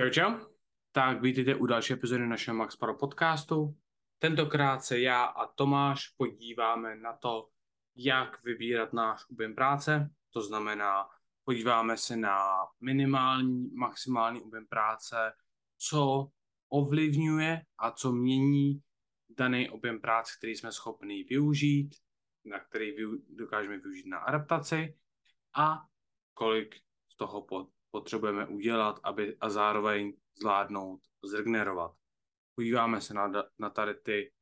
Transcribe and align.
Čau, 0.00 0.10
čau. 0.10 0.32
Tak 0.92 1.22
vítejte 1.22 1.54
u 1.54 1.66
další 1.66 1.92
epizody 1.92 2.26
našeho 2.26 2.56
Max 2.56 2.76
Pro 2.76 2.94
podcastu. 2.94 3.76
Tentokrát 4.18 4.84
se 4.84 5.00
já 5.00 5.24
a 5.24 5.46
Tomáš 5.46 6.08
podíváme 6.08 6.96
na 6.96 7.12
to, 7.12 7.48
jak 7.96 8.44
vybírat 8.44 8.92
náš 8.92 9.30
objem 9.30 9.54
práce. 9.54 10.10
To 10.30 10.40
znamená, 10.42 11.08
podíváme 11.44 11.96
se 11.96 12.16
na 12.16 12.38
minimální, 12.80 13.70
maximální 13.74 14.42
objem 14.42 14.66
práce, 14.66 15.32
co 15.76 16.30
ovlivňuje 16.68 17.62
a 17.78 17.90
co 17.90 18.12
mění 18.12 18.82
daný 19.38 19.70
objem 19.70 20.00
práce, 20.00 20.32
který 20.38 20.56
jsme 20.56 20.72
schopni 20.72 21.24
využít, 21.24 21.94
na 22.44 22.58
který 22.58 22.96
dokážeme 23.28 23.78
využít 23.78 24.06
na 24.06 24.18
adaptaci 24.18 24.96
a 25.54 25.78
kolik 26.34 26.74
z 27.08 27.16
toho 27.16 27.42
potřebujeme 27.90 28.46
udělat 28.46 29.00
aby, 29.02 29.36
a 29.40 29.50
zároveň 29.50 30.16
zvládnout 30.40 31.00
zregenerovat. 31.24 31.92
Podíváme 32.54 33.00
se 33.00 33.14
na, 33.14 33.32
na 33.58 33.70
tady 33.70 33.94
ty 33.94 34.32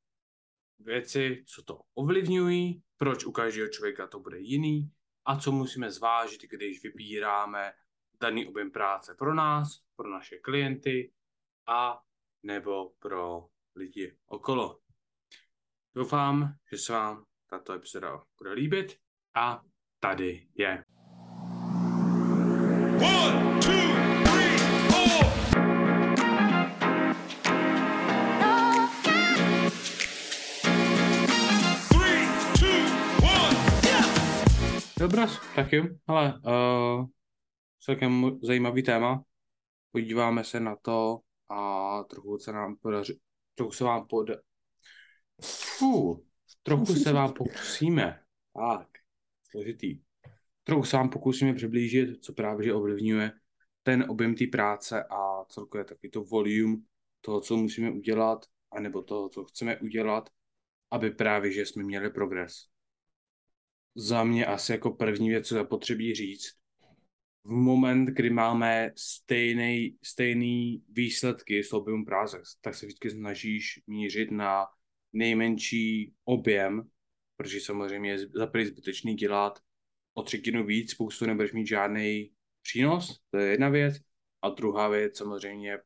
věci, 0.79 1.45
co 1.47 1.63
to 1.63 1.81
ovlivňují, 1.95 2.83
proč 2.97 3.25
u 3.25 3.33
každého 3.33 3.69
člověka 3.69 4.07
to 4.07 4.21
bude 4.21 4.39
jiný 4.39 4.93
a 5.25 5.39
co 5.39 5.53
musíme 5.53 5.91
zvážit, 5.91 6.43
když 6.43 6.83
vybíráme 6.83 7.73
daný 8.21 8.47
objem 8.47 8.71
práce 8.71 9.15
pro 9.15 9.35
nás, 9.35 9.83
pro 9.97 10.11
naše 10.11 10.39
klienty 10.39 11.13
a 11.67 12.03
nebo 12.43 12.91
pro 12.99 13.47
lidi 13.77 14.17
okolo. 14.27 14.81
Doufám, 15.95 16.55
že 16.71 16.79
se 16.79 16.93
vám 16.93 17.25
tato 17.47 17.73
epizoda 17.73 18.25
bude 18.39 18.53
líbit 18.53 18.99
a 19.35 19.63
tady 20.01 20.49
je. 20.55 20.85
Dobrá, 34.99 35.27
tak 35.57 35.73
jo, 35.73 35.85
ale 36.07 36.35
uh, 36.35 37.07
celkem 37.81 38.39
zajímavý 38.43 38.83
téma. 38.83 39.25
Podíváme 39.93 40.45
se 40.45 40.61
na 40.61 40.77
to 40.77 41.19
a 41.49 42.03
trochu 42.03 42.39
se 42.39 42.53
nám 42.53 42.77
podaří, 42.77 43.21
trochu 43.55 43.73
se 43.73 43.85
vám 43.85 44.07
pod... 44.07 44.27
Fuh, 45.43 46.19
trochu 46.63 46.87
se 46.87 47.13
vám 47.13 47.33
pokusíme. 47.33 48.21
Tak, 48.55 48.89
složitý 49.51 50.08
se 50.85 50.97
vám 50.97 51.11
pokusíme 51.11 51.55
přiblížit, 51.55 52.25
co 52.25 52.33
právě 52.33 52.67
že 52.67 52.75
ovlivňuje 52.75 53.33
ten 53.83 54.05
objem 54.09 54.35
té 54.35 54.47
práce 54.47 55.05
a 55.11 55.45
celkově 55.49 55.85
taky 55.85 56.09
to 56.09 56.25
volume 56.25 56.77
toho, 57.21 57.41
co 57.41 57.57
musíme 57.57 57.91
udělat, 57.91 58.47
anebo 58.71 59.03
toho, 59.03 59.29
co 59.29 59.45
chceme 59.45 59.77
udělat, 59.77 60.31
aby 60.91 61.11
právě, 61.11 61.53
že 61.53 61.67
jsme 61.67 61.83
měli 61.83 62.11
progres. 62.11 62.55
Za 63.95 64.25
mě 64.25 64.47
asi 64.47 64.73
jako 64.73 64.91
první 64.91 65.29
věc, 65.29 65.47
co 65.47 65.55
zapotřebí 65.55 66.15
říct, 66.15 66.59
v 67.45 67.51
moment, 67.51 68.07
kdy 68.07 68.31
máme 68.31 68.93
stejný, 68.97 69.99
stejný 70.03 70.85
výsledky 70.89 71.65
s 71.65 71.73
objemem 71.73 72.05
práce, 72.05 72.43
tak 72.61 72.75
se 72.75 72.87
vždycky 72.87 73.11
snažíš 73.11 73.81
mířit 73.87 74.31
na 74.31 74.67
nejmenší 75.13 76.13
objem, 76.25 76.83
protože 77.37 77.61
samozřejmě 77.61 78.11
je 78.11 78.19
za 78.19 78.51
zbytečný 78.65 79.15
dělat 79.15 79.59
o 80.19 80.23
třetinu 80.23 80.67
víc, 80.67 80.91
spoustu 80.91 81.27
nebudeš 81.27 81.53
mít 81.53 81.67
žádný 81.67 82.31
přínos, 82.63 83.21
to 83.31 83.39
je 83.39 83.51
jedna 83.51 83.69
věc. 83.69 83.95
A 84.43 84.49
druhá 84.49 84.89
věc, 84.89 85.17
samozřejmě 85.17 85.79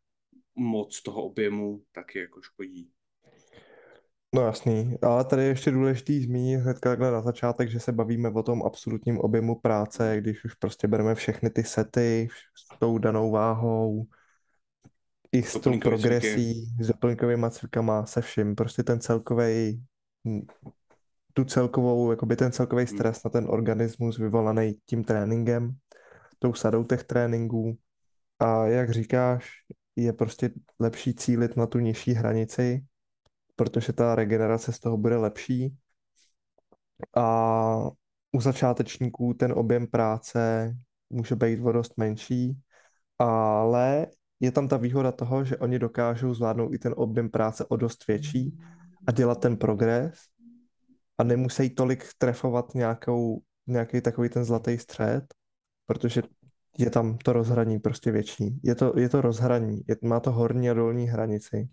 moc 0.55 1.03
toho 1.03 1.23
objemu 1.23 1.83
taky 1.93 2.19
jako 2.19 2.43
škodí. 2.43 2.91
No 4.35 4.43
jasný, 4.43 4.97
ale 5.03 5.25
tady 5.25 5.43
je 5.43 5.49
ještě 5.49 5.71
důležitý 5.71 6.23
zmínit 6.23 6.57
hned 6.57 6.81
takhle 6.81 7.11
na 7.11 7.21
začátek, 7.21 7.71
že 7.71 7.81
se 7.81 7.93
bavíme 7.93 8.31
o 8.31 8.43
tom 8.43 8.63
absolutním 8.63 9.19
objemu 9.19 9.61
práce, 9.61 10.17
když 10.21 10.45
už 10.45 10.55
prostě 10.55 10.89
bereme 10.89 11.15
všechny 11.15 11.51
ty 11.51 11.65
sety 11.65 12.29
s 12.55 12.79
tou 12.79 12.99
danou 12.99 13.31
váhou, 13.31 14.07
i 15.33 15.43
s 15.43 15.61
tou 15.61 15.81
progresí, 15.81 16.77
s 16.81 16.87
doplňkovými 16.87 17.47
cvikama, 17.51 18.07
se 18.07 18.21
vším. 18.21 18.55
Prostě 18.55 18.83
ten 18.83 19.01
celkový 19.01 19.85
tu 21.33 21.45
celkovou, 21.45 22.11
jakoby 22.11 22.37
ten 22.37 22.53
celkový 22.53 22.85
hmm. 22.85 22.97
stres 22.97 23.25
na 23.25 23.31
ten 23.31 23.47
organismus 23.49 24.19
vyvolaný 24.19 24.75
tím 24.87 25.05
tréninkem, 25.05 25.77
tou 26.39 26.55
sadou 26.55 26.85
těch 26.85 27.05
tréninků. 27.05 27.79
A 28.39 28.67
jak 28.67 28.91
říkáš, 28.91 29.51
je 29.97 30.13
prostě 30.13 30.51
lepší 30.81 31.15
cílit 31.15 31.57
na 31.57 31.67
tu 31.67 31.79
nižší 31.79 32.13
hranici, 32.13 32.85
protože 33.57 33.93
ta 33.93 34.15
regenerace 34.15 34.73
z 34.73 34.81
toho 34.81 34.97
bude 34.97 35.17
lepší. 35.17 35.77
A 37.17 37.91
u 38.33 38.41
začátečníků 38.41 39.35
ten 39.35 39.53
objem 39.53 39.87
práce 39.87 40.73
může 41.11 41.37
být 41.37 41.61
o 41.61 41.73
dost 41.73 41.93
menší, 41.97 42.59
ale 43.19 44.07
je 44.41 44.53
tam 44.53 44.69
ta 44.69 44.77
výhoda 44.77 45.13
toho, 45.13 45.45
že 45.45 45.57
oni 45.57 45.79
dokážou 45.79 46.35
zvládnout 46.35 46.75
i 46.75 46.79
ten 46.79 46.95
objem 46.97 47.31
práce 47.31 47.65
o 47.65 47.77
dost 47.77 48.07
větší 48.09 48.59
a 49.07 49.13
dělat 49.13 49.41
ten 49.41 49.57
progres 49.57 50.32
a 51.19 51.25
nemusí 51.25 51.75
tolik 51.75 52.05
trefovat 52.19 52.75
nějakou, 52.75 53.43
nějaký 53.67 54.01
takový 54.01 54.29
ten 54.29 54.45
zlatý 54.45 54.79
střed, 54.79 55.35
protože 55.87 56.23
je 56.79 56.91
tam 56.91 57.19
to 57.19 57.33
rozhraní 57.33 57.79
prostě 57.79 58.11
větší. 58.11 58.61
Je 58.65 58.75
to, 58.75 58.93
je 58.99 59.09
to 59.09 59.21
rozhraní, 59.21 59.81
je, 59.89 59.97
má 60.03 60.21
to 60.21 60.33
horní 60.33 60.71
a 60.71 60.75
dolní 60.75 61.07
hranici. 61.07 61.69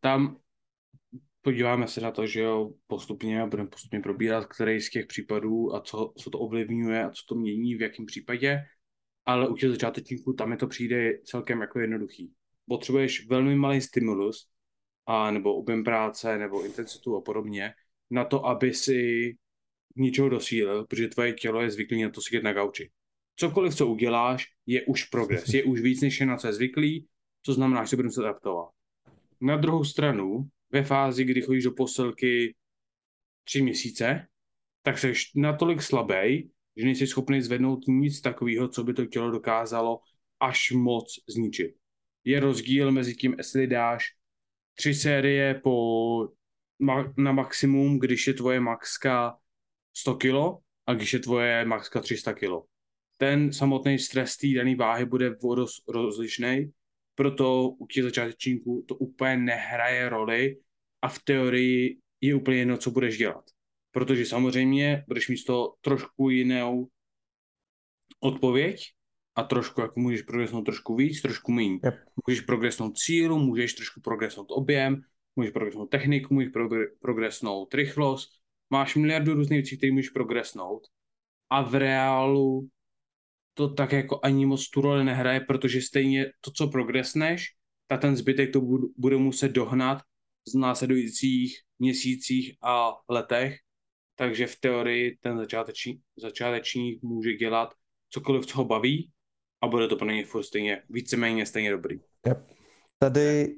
Tam 0.00 0.36
podíváme 1.42 1.88
se 1.88 2.00
na 2.00 2.10
to, 2.10 2.26
že 2.26 2.40
jo, 2.40 2.70
postupně 2.86 3.46
budeme 3.46 3.68
postupně 3.68 4.00
probírat, 4.00 4.46
který 4.46 4.80
z 4.80 4.90
těch 4.90 5.06
případů 5.06 5.74
a 5.74 5.80
co, 5.80 6.12
co 6.16 6.30
to 6.30 6.38
ovlivňuje 6.38 7.04
a 7.04 7.10
co 7.10 7.22
to 7.28 7.34
mění, 7.34 7.74
v 7.74 7.82
jakém 7.82 8.06
případě, 8.06 8.60
ale 9.26 9.48
u 9.48 9.54
těch 9.54 9.70
začátečníků 9.70 10.32
tam 10.32 10.50
je 10.50 10.56
to 10.56 10.66
přijde 10.66 11.18
celkem 11.24 11.60
jako 11.60 11.78
jednoduchý. 11.78 12.32
Potřebuješ 12.68 13.28
velmi 13.28 13.56
malý 13.56 13.80
stimulus, 13.80 14.48
a 15.06 15.30
nebo 15.30 15.54
objem 15.54 15.84
práce, 15.84 16.38
nebo 16.38 16.64
intenzitu 16.64 17.16
a 17.16 17.20
podobně, 17.20 17.74
na 18.14 18.24
to, 18.24 18.46
aby 18.46 18.74
si 18.74 19.34
ničeho 19.96 20.28
dosílil, 20.28 20.84
protože 20.84 21.08
tvoje 21.08 21.32
tělo 21.32 21.60
je 21.62 21.70
zvyklé 21.70 21.98
na 21.98 22.10
to 22.10 22.20
sedět 22.20 22.42
na 22.42 22.52
gauči. 22.52 22.90
Cokoliv, 23.36 23.74
co 23.74 23.86
uděláš, 23.86 24.46
je 24.66 24.82
už 24.82 25.04
progres, 25.04 25.48
je 25.48 25.64
už 25.64 25.80
víc, 25.80 26.00
než 26.00 26.20
je 26.20 26.26
na 26.26 26.36
co 26.36 26.46
je 26.46 26.52
zvyklý, 26.52 27.06
co 27.42 27.52
znamená, 27.52 27.84
že 27.84 27.88
se 27.88 27.96
budeme 27.96 28.12
se 28.12 28.20
adaptovat. 28.20 28.68
Na 29.40 29.56
druhou 29.56 29.84
stranu, 29.84 30.48
ve 30.70 30.82
fázi, 30.82 31.24
kdy 31.24 31.42
chodíš 31.42 31.64
do 31.64 31.72
posilky 31.72 32.54
tři 33.44 33.62
měsíce, 33.62 34.26
tak 34.82 34.98
jsi 34.98 35.12
natolik 35.36 35.82
slabý, 35.82 36.50
že 36.76 36.84
nejsi 36.84 37.06
schopný 37.06 37.42
zvednout 37.42 37.88
nic 37.88 38.20
takového, 38.20 38.68
co 38.68 38.84
by 38.84 38.94
to 38.94 39.06
tělo 39.06 39.30
dokázalo 39.30 40.00
až 40.40 40.72
moc 40.72 41.14
zničit. 41.28 41.76
Je 42.24 42.40
rozdíl 42.40 42.92
mezi 42.92 43.14
tím, 43.14 43.34
jestli 43.38 43.66
dáš 43.66 44.04
tři 44.74 44.94
série 44.94 45.54
po 45.54 46.28
na 47.16 47.32
maximum, 47.32 47.98
když 47.98 48.26
je 48.26 48.34
tvoje 48.34 48.60
maxka 48.60 49.38
100 49.96 50.14
kg 50.14 50.34
a 50.86 50.94
když 50.94 51.12
je 51.12 51.18
tvoje 51.18 51.64
maxka 51.64 52.00
300 52.00 52.32
kg. 52.32 52.50
Ten 53.16 53.52
samotný 53.52 53.98
stres 53.98 54.36
té 54.36 54.46
dané 54.56 54.76
váhy 54.76 55.04
bude 55.04 55.36
dost 55.56 55.88
rozlišný, 55.88 56.72
proto 57.14 57.68
u 57.68 57.86
těch 57.86 58.04
začátečníků 58.04 58.84
to 58.88 58.94
úplně 58.94 59.36
nehraje 59.36 60.08
roli 60.08 60.56
a 61.02 61.08
v 61.08 61.18
teorii 61.18 61.98
je 62.20 62.34
úplně 62.34 62.56
jedno, 62.56 62.76
co 62.76 62.90
budeš 62.90 63.18
dělat. 63.18 63.44
Protože 63.90 64.26
samozřejmě 64.26 65.04
budeš 65.08 65.28
mít 65.28 65.44
to 65.44 65.74
trošku 65.80 66.30
jinou 66.30 66.88
odpověď 68.20 68.92
a 69.34 69.42
trošku, 69.42 69.80
jako 69.80 70.00
můžeš 70.00 70.22
progresnout 70.22 70.64
trošku 70.64 70.96
víc, 70.96 71.22
trošku 71.22 71.52
méně. 71.52 71.78
Yep. 71.84 71.94
Můžeš 72.26 72.40
progresnout 72.40 72.98
cílu, 72.98 73.38
můžeš 73.38 73.74
trošku 73.74 74.00
progresnout 74.00 74.46
objem, 74.50 75.02
můžeš 75.36 75.52
progresnout 75.52 75.90
techniku, 75.90 76.34
můžeš 76.34 76.50
progresnout 77.00 77.74
rychlost, 77.74 78.30
máš 78.70 78.96
miliardu 78.96 79.34
různých 79.34 79.56
věcí, 79.56 79.76
které 79.76 79.92
můžeš 79.92 80.10
progresnout 80.10 80.86
a 81.50 81.62
v 81.62 81.74
reálu 81.74 82.68
to 83.54 83.68
tak 83.68 83.92
jako 83.92 84.20
ani 84.22 84.46
moc 84.46 84.70
tu 84.70 84.80
roli 84.80 85.04
nehraje, 85.04 85.40
protože 85.40 85.82
stejně 85.82 86.32
to, 86.40 86.50
co 86.50 86.68
progresneš, 86.68 87.46
tak 87.86 88.00
ten 88.00 88.16
zbytek 88.16 88.52
to 88.52 88.60
bude 88.96 89.16
muset 89.16 89.48
dohnat 89.48 89.98
v 90.54 90.58
následujících 90.58 91.58
měsících 91.78 92.56
a 92.62 92.92
letech, 93.08 93.56
takže 94.14 94.46
v 94.46 94.60
teorii 94.60 95.18
ten 95.20 95.38
začátečník, 95.38 96.00
začátečník 96.16 97.02
může 97.02 97.32
dělat 97.32 97.74
cokoliv, 98.10 98.46
co 98.46 98.58
ho 98.58 98.64
baví 98.64 99.10
a 99.60 99.66
bude 99.66 99.88
to 99.88 99.96
pro 99.96 100.10
něj 100.10 100.24
furt 100.24 100.42
stejně, 100.42 100.82
víceméně 100.90 101.46
stejně 101.46 101.70
dobrý. 101.70 101.98
Yep. 102.26 102.50
Tady 102.98 103.56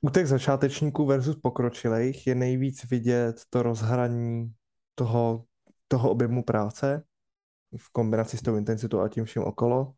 u 0.00 0.10
těch 0.10 0.26
začátečníků 0.26 1.06
versus 1.06 1.36
pokročilých 1.36 2.26
je 2.26 2.34
nejvíc 2.34 2.90
vidět 2.90 3.42
to 3.50 3.62
rozhraní 3.62 4.52
toho, 4.94 5.44
toho 5.88 6.10
objemu 6.10 6.42
práce 6.42 7.02
v 7.78 7.92
kombinaci 7.92 8.36
s 8.36 8.42
tou 8.42 8.56
intenzitou 8.56 9.00
a 9.00 9.08
tím 9.08 9.24
vším 9.24 9.42
okolo, 9.42 9.92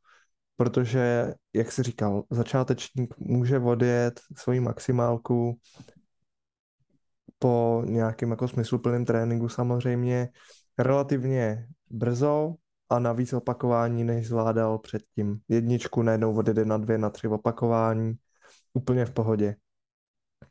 protože, 0.57 1.35
jak 1.53 1.73
jsi 1.73 1.83
říkal, 1.83 2.25
začátečník 2.31 3.15
může 3.19 3.59
odjet 3.59 4.21
svoji 4.37 4.61
maximálku 4.61 5.59
po 7.39 7.83
nějakém 7.87 8.31
jako 8.31 8.49
smysluplném 8.49 9.05
tréninku 9.05 9.49
samozřejmě 9.49 10.29
relativně 10.79 11.67
brzo 11.91 12.55
a 12.89 12.99
navíc 12.99 13.33
opakování, 13.33 14.05
než 14.05 14.29
zvládal 14.29 14.79
předtím. 14.79 15.41
Jedničku 15.49 16.03
najednou 16.03 16.37
odjede 16.37 16.65
na 16.65 16.77
dvě, 16.77 16.99
na 16.99 17.11
tři 17.11 17.29
opakování, 17.29 18.15
úplně 18.75 19.05
v 19.05 19.11
pohodě. 19.11 19.57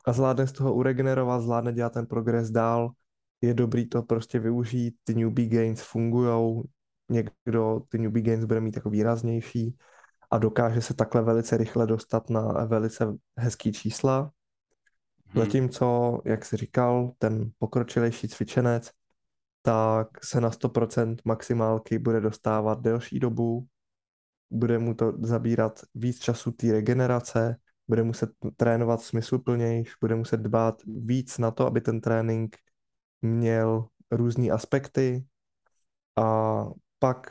A 0.04 0.12
zvládne 0.12 0.46
z 0.46 0.52
toho 0.52 0.74
uregenerovat, 0.74 1.42
zvládne 1.42 1.72
dělat 1.72 1.92
ten 1.92 2.06
progres 2.06 2.50
dál, 2.50 2.90
je 3.40 3.54
dobrý 3.54 3.88
to 3.88 4.02
prostě 4.02 4.38
využít, 4.38 4.94
ty 5.04 5.14
newbie 5.14 5.48
gains 5.48 5.82
fungujou, 5.82 6.64
někdo 7.08 7.80
ty 7.88 7.98
newbie 7.98 8.22
gains 8.22 8.44
bude 8.44 8.60
mít 8.60 8.76
jako 8.76 8.90
výraznější 8.90 9.76
a 10.30 10.38
dokáže 10.38 10.80
se 10.80 10.94
takhle 10.94 11.22
velice 11.22 11.56
rychle 11.56 11.86
dostat 11.86 12.30
na 12.30 12.42
velice 12.64 13.14
hezký 13.36 13.72
čísla. 13.72 14.30
Hmm. 15.26 15.44
Zatímco, 15.44 16.18
jak 16.24 16.44
jsi 16.44 16.56
říkal, 16.56 17.12
ten 17.18 17.50
pokročilejší 17.58 18.28
cvičenec, 18.28 18.90
tak 19.62 20.24
se 20.24 20.40
na 20.40 20.50
100% 20.50 21.16
maximálky 21.24 21.98
bude 21.98 22.20
dostávat 22.20 22.80
delší 22.80 23.20
dobu, 23.20 23.66
bude 24.50 24.78
mu 24.78 24.94
to 24.94 25.12
zabírat 25.22 25.80
víc 25.94 26.18
času 26.18 26.50
té 26.50 26.72
regenerace, 26.72 27.56
bude 27.92 28.02
muset 28.02 28.30
trénovat 28.56 29.02
smysluplnější, 29.02 29.92
bude 30.00 30.14
muset 30.14 30.40
dbát 30.40 30.82
víc 30.86 31.38
na 31.38 31.50
to, 31.50 31.66
aby 31.66 31.80
ten 31.80 32.00
trénink 32.00 32.56
měl 33.22 33.86
různé 34.10 34.50
aspekty 34.50 35.24
a 36.16 36.64
pak 36.98 37.30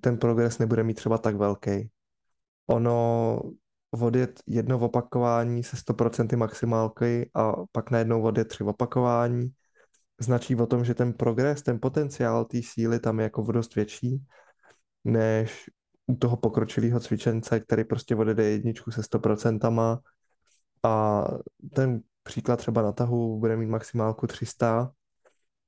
ten 0.00 0.18
progres 0.18 0.58
nebude 0.58 0.82
mít 0.82 0.94
třeba 0.94 1.18
tak 1.18 1.36
velký. 1.36 1.90
Ono 2.66 3.42
odjet 3.90 4.40
jedno 4.46 4.78
opakování 4.78 5.62
se 5.62 5.76
100% 5.76 6.36
maximálky 6.36 7.30
a 7.34 7.52
pak 7.72 7.90
najednou 7.90 8.22
odjet 8.22 8.48
tři 8.48 8.64
opakování 8.64 9.50
značí 10.20 10.56
o 10.56 10.66
tom, 10.66 10.84
že 10.84 10.94
ten 10.94 11.12
progres, 11.12 11.62
ten 11.62 11.80
potenciál 11.80 12.44
té 12.44 12.62
síly 12.62 13.00
tam 13.00 13.18
je 13.18 13.22
jako 13.22 13.52
dost 13.52 13.74
větší, 13.74 14.22
než 15.04 15.70
toho 16.16 16.36
pokročilého 16.36 17.00
cvičence, 17.00 17.60
který 17.60 17.84
prostě 17.84 18.16
odjede 18.16 18.44
jedničku 18.44 18.90
se 18.90 19.00
100% 19.00 20.02
a 20.82 21.24
ten 21.74 22.02
příklad 22.22 22.56
třeba 22.56 22.82
na 22.82 22.92
tahu 22.92 23.38
bude 23.38 23.56
mít 23.56 23.66
maximálku 23.66 24.26
300, 24.26 24.92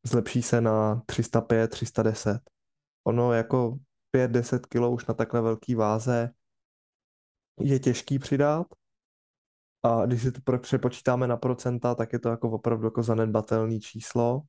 zlepší 0.06 0.42
se 0.42 0.60
na 0.60 1.02
305, 1.06 1.70
310. 1.70 2.40
Ono 3.04 3.32
jako 3.32 3.78
5-10 4.16 4.60
kg 4.68 4.94
už 4.94 5.06
na 5.06 5.14
takhle 5.14 5.40
velký 5.40 5.74
váze 5.74 6.30
je 7.60 7.78
těžký 7.78 8.18
přidat 8.18 8.66
a 9.82 10.06
když 10.06 10.22
si 10.22 10.32
to 10.32 10.58
přepočítáme 10.58 11.26
na 11.26 11.36
procenta, 11.36 11.94
tak 11.94 12.12
je 12.12 12.18
to 12.18 12.28
jako 12.28 12.50
opravdu 12.50 12.86
jako 12.86 13.02
zanedbatelné 13.02 13.80
číslo 13.80 14.42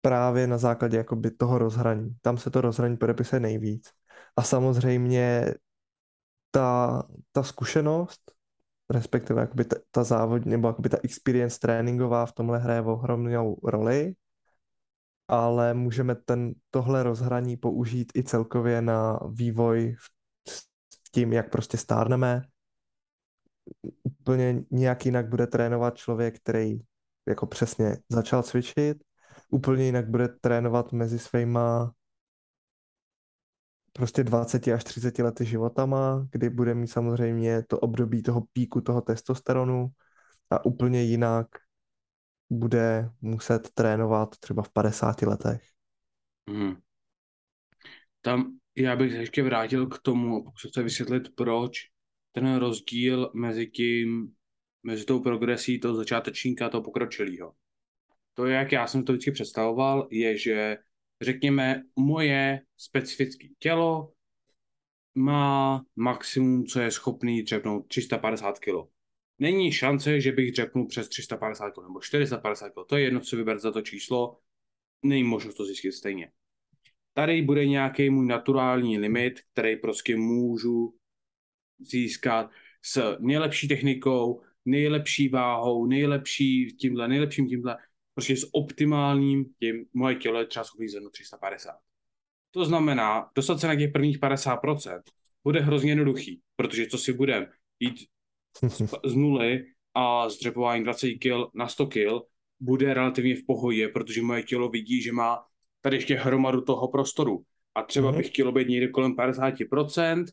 právě 0.00 0.46
na 0.46 0.58
základě 0.58 0.96
jakoby 0.96 1.30
toho 1.30 1.58
rozhraní. 1.58 2.16
Tam 2.22 2.38
se 2.38 2.50
to 2.50 2.60
rozhraní 2.60 2.96
podepisuje 2.96 3.40
nejvíc. 3.40 3.90
A 4.36 4.42
samozřejmě 4.42 5.54
ta, 6.50 7.02
ta 7.32 7.42
zkušenost, 7.42 8.32
respektive 8.90 9.40
jakoby 9.40 9.64
ta, 9.64 9.76
ta 9.90 10.04
závod, 10.04 10.46
nebo 10.46 10.68
jakoby 10.68 10.88
ta 10.88 10.96
experience 11.02 11.58
tréninková 11.60 12.26
v 12.26 12.32
tomhle 12.32 12.58
hraje 12.58 12.80
ohromnou 12.80 13.60
roli, 13.64 14.14
ale 15.28 15.74
můžeme 15.74 16.14
ten, 16.14 16.54
tohle 16.70 17.02
rozhraní 17.02 17.56
použít 17.56 18.12
i 18.16 18.22
celkově 18.22 18.82
na 18.82 19.20
vývoj 19.28 19.96
s 20.48 21.10
tím, 21.12 21.32
jak 21.32 21.50
prostě 21.50 21.76
stárneme. 21.76 22.42
Úplně 24.02 24.64
nějak 24.70 25.06
jinak 25.06 25.28
bude 25.28 25.46
trénovat 25.46 25.96
člověk, 25.96 26.36
který 26.36 26.80
jako 27.28 27.46
přesně 27.46 27.96
začal 28.08 28.42
cvičit, 28.42 29.04
úplně 29.50 29.84
jinak 29.84 30.10
bude 30.10 30.28
trénovat 30.28 30.92
mezi 30.92 31.18
svýma 31.18 31.92
prostě 33.96 34.24
20 34.24 34.68
až 34.68 34.84
30 34.84 35.18
lety 35.18 35.44
životama, 35.44 36.28
kdy 36.32 36.50
bude 36.50 36.74
mít 36.74 36.88
samozřejmě 36.88 37.62
to 37.62 37.78
období 37.78 38.22
toho 38.22 38.42
píku 38.52 38.80
toho 38.80 39.00
testosteronu 39.00 39.88
a 40.50 40.64
úplně 40.64 41.02
jinak 41.02 41.46
bude 42.50 43.10
muset 43.20 43.70
trénovat 43.74 44.38
třeba 44.38 44.62
v 44.62 44.68
50 44.68 45.22
letech. 45.22 45.62
Hmm. 46.50 46.76
Tam 48.20 48.58
já 48.76 48.96
bych 48.96 49.12
se 49.12 49.18
ještě 49.18 49.42
vrátil 49.42 49.86
k 49.86 49.98
tomu, 49.98 50.44
pokud 50.44 50.74
se 50.74 50.82
vysvětlit, 50.82 51.22
proč 51.34 51.72
ten 52.32 52.56
rozdíl 52.56 53.30
mezi 53.34 53.66
tím, 53.66 54.34
mezi 54.82 55.04
tou 55.04 55.20
progresí 55.20 55.80
toho 55.80 55.94
začátečníka 55.94 56.66
a 56.66 56.68
toho 56.68 56.82
pokročilého. 56.82 57.52
To, 58.34 58.46
jak 58.46 58.72
já 58.72 58.86
jsem 58.86 59.04
to 59.04 59.12
vždycky 59.12 59.30
představoval, 59.30 60.08
je, 60.10 60.38
že 60.38 60.76
řekněme, 61.20 61.82
moje 61.96 62.60
specifické 62.76 63.46
tělo 63.58 64.12
má 65.14 65.82
maximum, 65.96 66.66
co 66.66 66.80
je 66.80 66.90
schopný 66.90 67.42
dřepnout 67.42 67.88
350 67.88 68.58
kg. 68.58 68.90
Není 69.38 69.72
šance, 69.72 70.20
že 70.20 70.32
bych 70.32 70.52
dřepnul 70.52 70.86
přes 70.86 71.08
350 71.08 71.70
kg 71.70 71.82
nebo 71.82 72.00
450 72.00 72.68
kg. 72.68 72.88
To 72.88 72.96
je 72.96 73.04
jedno, 73.04 73.20
co 73.20 73.36
vybrat 73.36 73.60
za 73.60 73.72
to 73.72 73.82
číslo. 73.82 74.38
Není 75.02 75.24
možnost 75.24 75.54
to 75.54 75.64
zjistit 75.64 75.92
stejně. 75.92 76.30
Tady 77.12 77.42
bude 77.42 77.66
nějaký 77.66 78.10
můj 78.10 78.26
naturální 78.26 78.98
limit, 78.98 79.40
který 79.52 79.76
prostě 79.76 80.16
můžu 80.16 80.94
získat 81.78 82.50
s 82.82 83.16
nejlepší 83.20 83.68
technikou, 83.68 84.42
nejlepší 84.64 85.28
váhou, 85.28 85.86
nejlepší 85.86 86.66
tímhle, 86.66 87.08
nejlepším 87.08 87.48
tímhle 87.48 87.76
prostě 88.14 88.36
s 88.36 88.48
optimálním 88.52 89.44
tím 89.58 89.84
moje 89.94 90.14
tělo 90.14 90.40
je 90.40 90.46
třeba 90.46 90.64
schopný 90.64 90.88
zvednout 90.88 91.10
350. 91.10 91.72
To 92.50 92.64
znamená, 92.64 93.30
dostat 93.34 93.60
se 93.60 93.66
na 93.66 93.76
těch 93.76 93.92
prvních 93.92 94.20
50% 94.20 95.02
bude 95.44 95.60
hrozně 95.60 95.90
jednoduchý, 95.90 96.40
protože 96.56 96.86
co 96.86 96.98
si 96.98 97.12
budem 97.12 97.46
jít 97.80 98.06
z, 98.68 98.94
z 99.04 99.14
nuly 99.14 99.64
a 99.94 100.28
z 100.28 100.38
dřepování 100.38 100.84
20 100.84 101.14
kg 101.14 101.54
na 101.54 101.68
100 101.68 101.86
kg 101.86 102.08
bude 102.60 102.94
relativně 102.94 103.36
v 103.36 103.46
pohodě, 103.46 103.88
protože 103.88 104.22
moje 104.22 104.42
tělo 104.42 104.68
vidí, 104.68 105.02
že 105.02 105.12
má 105.12 105.44
tady 105.80 105.96
ještě 105.96 106.14
hromadu 106.14 106.60
toho 106.60 106.88
prostoru. 106.88 107.44
A 107.74 107.82
třeba 107.82 108.12
mm-hmm. 108.12 108.16
bych 108.16 108.28
chtěl 108.28 108.52
být 108.52 108.68
někde 108.68 108.88
kolem 108.88 109.12
50%, 109.12 110.24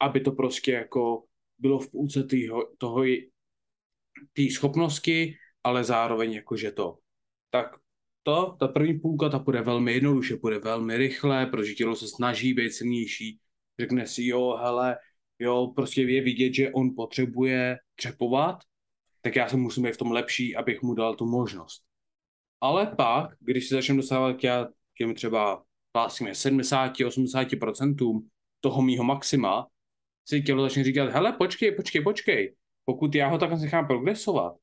aby 0.00 0.20
to 0.20 0.32
prostě 0.32 0.72
jako 0.72 1.24
bylo 1.58 1.78
v 1.78 1.90
půlce 1.90 2.24
týho, 2.24 2.68
toho 2.78 3.02
té 4.32 4.42
schopnosti, 4.50 5.34
ale 5.64 5.84
zároveň 5.84 6.32
jakože 6.32 6.72
to 6.72 6.98
tak 7.52 7.76
to, 8.22 8.56
ta 8.60 8.68
první 8.68 9.00
půlka, 9.00 9.28
ta 9.28 9.38
bude 9.38 9.62
velmi 9.62 9.92
jednoduše, 9.92 10.36
bude 10.36 10.58
velmi 10.58 10.96
rychle, 10.96 11.46
protože 11.46 11.74
tělo 11.74 11.96
se 11.96 12.08
snaží 12.08 12.54
být 12.54 12.72
silnější, 12.72 13.38
řekne 13.80 14.06
si, 14.06 14.26
jo, 14.26 14.58
hele, 14.62 14.98
jo, 15.38 15.72
prostě 15.76 16.02
je 16.02 16.22
vidět, 16.22 16.54
že 16.54 16.72
on 16.72 16.94
potřebuje 16.96 17.78
třepovat, 17.94 18.58
tak 19.20 19.36
já 19.36 19.48
se 19.48 19.56
musím 19.56 19.82
být 19.82 19.94
v 19.94 19.96
tom 19.96 20.12
lepší, 20.12 20.56
abych 20.56 20.82
mu 20.82 20.94
dal 20.94 21.14
tu 21.14 21.26
možnost. 21.26 21.82
Ale 22.60 22.86
pak, 22.86 23.30
když 23.40 23.68
se 23.68 23.74
začnu 23.74 23.96
dostávat 23.96 24.32
k 24.32 24.68
těm 24.98 25.14
třeba 25.14 25.64
vlastně 25.94 26.32
70-80% 26.32 28.22
toho 28.60 28.82
mýho 28.82 29.04
maxima, 29.04 29.66
si 30.28 30.42
tělo 30.42 30.62
začne 30.62 30.84
říkat, 30.84 31.10
hele, 31.10 31.32
počkej, 31.32 31.72
počkej, 31.72 32.02
počkej, 32.02 32.54
pokud 32.84 33.14
já 33.14 33.28
ho 33.28 33.38
takhle 33.38 33.58
nechám 33.58 33.86
progresovat, 33.86 34.61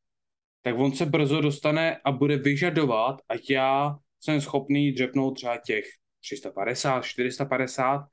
tak 0.62 0.76
on 0.78 0.92
se 0.92 1.06
brzo 1.06 1.42
dostane 1.42 1.98
a 1.98 2.12
bude 2.12 2.38
vyžadovat, 2.38 3.22
ať 3.30 3.50
já 3.50 3.98
jsem 4.20 4.42
schopný 4.42 4.92
dřepnout 4.92 5.36
třeba 5.36 5.58
těch 5.58 5.86
350, 6.20 7.02
450, 7.02 8.08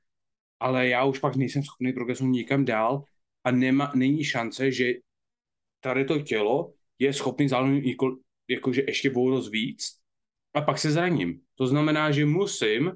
ale 0.59 0.87
já 0.87 1.03
už 1.03 1.19
pak 1.19 1.35
nejsem 1.35 1.63
schopný 1.63 1.93
progresovat 1.93 2.31
nikam 2.31 2.65
dál 2.65 3.03
a 3.43 3.51
nema, 3.51 3.91
není 3.95 4.23
šance, 4.23 4.71
že 4.71 4.93
tady 5.79 6.05
to 6.05 6.19
tělo 6.19 6.73
je 6.99 7.13
schopný 7.13 7.49
zároveň 7.49 7.89
jako, 7.89 8.17
jakože 8.47 8.83
ještě 8.87 9.09
vodost 9.09 9.51
víc 9.51 9.99
a 10.53 10.61
pak 10.61 10.79
se 10.79 10.91
zraním. 10.91 11.41
To 11.55 11.67
znamená, 11.67 12.11
že 12.11 12.25
musím, 12.25 12.91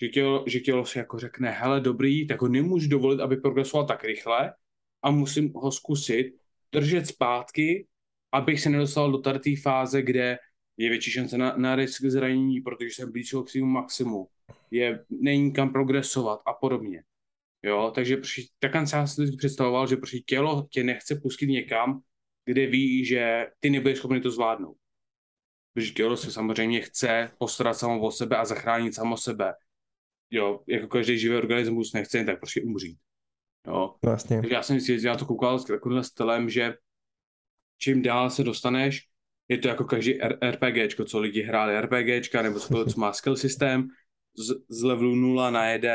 že 0.00 0.08
tělo, 0.08 0.44
že 0.46 0.60
tělo 0.60 0.86
si 0.86 0.98
jako 0.98 1.18
řekne, 1.18 1.50
hele 1.50 1.80
dobrý, 1.80 2.26
tak 2.26 2.42
ho 2.42 2.48
nemůžu 2.48 2.88
dovolit, 2.88 3.20
aby 3.20 3.36
progresoval 3.36 3.86
tak 3.86 4.04
rychle 4.04 4.52
a 5.02 5.10
musím 5.10 5.52
ho 5.52 5.72
zkusit 5.72 6.34
držet 6.72 7.06
zpátky 7.06 7.86
abych 8.32 8.60
se 8.60 8.70
nedostal 8.70 9.12
do 9.12 9.18
tady 9.18 9.38
té 9.38 9.50
fáze, 9.62 10.02
kde 10.02 10.38
je 10.76 10.90
větší 10.90 11.10
šance 11.10 11.38
na, 11.38 11.56
na 11.56 11.76
risk 11.76 12.02
zranění, 12.02 12.60
protože 12.60 12.90
jsem 12.90 13.12
blížil 13.12 13.42
k 13.42 13.48
svým 13.48 13.66
maximu, 13.66 14.28
je, 14.70 15.04
není 15.10 15.52
kam 15.52 15.72
progresovat 15.72 16.40
a 16.46 16.52
podobně. 16.52 17.02
Jo, 17.62 17.92
takže 17.94 18.16
tak 18.58 18.88
jsem 18.88 19.06
si 19.06 19.36
představoval, 19.36 19.86
že 19.86 19.96
prostě 19.96 20.18
tělo 20.18 20.68
tě 20.70 20.84
nechce 20.84 21.14
pustit 21.14 21.46
někam, 21.46 22.00
kde 22.44 22.66
ví, 22.66 23.04
že 23.04 23.46
ty 23.60 23.70
nebudeš 23.70 23.98
schopný 23.98 24.20
to 24.20 24.30
zvládnout. 24.30 24.76
Protože 25.74 25.92
tělo 25.92 26.16
se 26.16 26.32
samozřejmě 26.32 26.80
chce 26.80 27.30
postarat 27.38 27.74
samo 27.74 28.00
o 28.00 28.10
sebe 28.10 28.36
a 28.36 28.44
zachránit 28.44 28.94
samo 28.94 29.16
sebe. 29.16 29.54
Jo, 30.30 30.60
jako 30.68 30.86
každý 30.88 31.18
živý 31.18 31.36
organismus 31.36 31.92
nechce 31.92 32.18
jen 32.18 32.26
tak 32.26 32.38
prostě 32.38 32.62
umřít. 32.62 32.98
Jo. 33.66 33.94
Jasně. 34.06 34.40
Takže 34.40 34.54
já 34.54 34.62
jsem 34.62 34.80
si 34.80 35.06
já 35.06 35.16
to 35.16 35.26
koukal 35.26 35.58
s 35.58 35.64
takovým 35.64 36.02
stylem, 36.02 36.50
že 36.50 36.74
čím 37.78 38.02
dál 38.02 38.30
se 38.30 38.44
dostaneš, 38.44 39.06
je 39.48 39.58
to 39.58 39.68
jako 39.68 39.84
každý 39.84 40.18
RPGčko, 40.50 41.04
co 41.04 41.18
lidi 41.18 41.42
hráli 41.42 41.80
RPGčka, 41.80 42.42
nebo 42.42 42.60
cokoliv, 42.60 42.94
co 42.94 43.00
má 43.00 43.12
skill 43.12 43.36
systém, 43.36 43.88
z, 44.36 44.54
z 44.68 44.82
levelu 44.82 45.14
0 45.14 45.50
na 45.50 45.66
1 45.66 45.90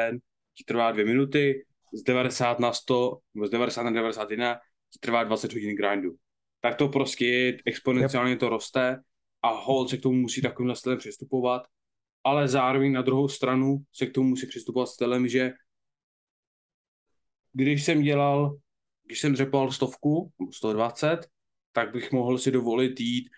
ti 0.58 0.64
trvá 0.64 0.92
2 0.92 1.06
minuty, 1.06 1.66
z 1.94 2.04
90 2.04 2.60
na 2.60 2.74
100, 2.74 3.18
nebo 3.34 3.48
z 3.48 3.50
90 3.50 3.84
na 3.84 3.92
91 3.92 4.56
ti 4.90 5.00
trvá 5.00 5.24
20 5.24 5.54
hodin 5.54 5.76
grindu. 5.76 6.16
Tak 6.62 6.76
to 6.76 6.90
prostě 6.90 7.58
exponenciálně 7.66 8.38
to 8.38 8.50
roste 8.50 9.02
a 9.42 9.50
hold 9.50 9.90
se 9.90 9.98
k 9.98 10.02
tomu 10.02 10.16
musí 10.16 10.42
takovým 10.42 10.76
stylem 10.76 10.98
přistupovat, 10.98 11.64
ale 12.24 12.48
zároveň 12.48 12.92
na 12.92 13.02
druhou 13.02 13.28
stranu 13.28 13.78
se 13.94 14.06
k 14.06 14.14
tomu 14.14 14.30
musí 14.30 14.48
přistupovat 14.48 14.90
stylem, 14.90 15.28
že 15.28 15.52
když 17.54 17.84
jsem 17.84 18.02
dělal, 18.02 18.58
když 19.06 19.20
jsem 19.20 19.36
řepal 19.36 19.72
stovku, 19.72 20.32
120, 20.52 21.28
tak 21.74 21.94
bych 21.94 22.12
mohl 22.12 22.38
si 22.38 22.52
dovolit 22.52 23.00
jít 23.00 23.30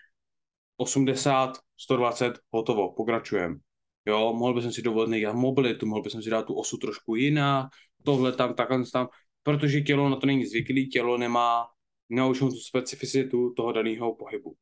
80, 0.76 1.58
120, 1.76 2.38
hotovo, 2.50 2.92
pokračujem. 2.92 3.60
Jo, 4.06 4.32
mohl 4.32 4.54
bych 4.54 4.74
si 4.74 4.82
dovolit 4.82 5.10
nejít 5.10 5.32
mobilitu, 5.32 5.86
mohl 5.86 6.02
bych 6.02 6.12
si 6.12 6.30
dát 6.30 6.42
tu 6.42 6.54
osu 6.54 6.76
trošku 6.76 7.14
jinak, 7.14 7.66
tohle 8.04 8.32
tam, 8.32 8.54
takhle 8.54 8.84
tam, 8.92 9.08
protože 9.42 9.80
tělo 9.80 10.08
na 10.08 10.16
to 10.16 10.26
není 10.26 10.46
zvyklý, 10.46 10.88
tělo 10.88 11.18
nemá 11.18 11.66
naučenou 12.10 12.50
tu 12.50 12.56
specificitu 12.56 13.52
toho 13.56 13.72
daného 13.72 14.14
pohybu. 14.14 14.54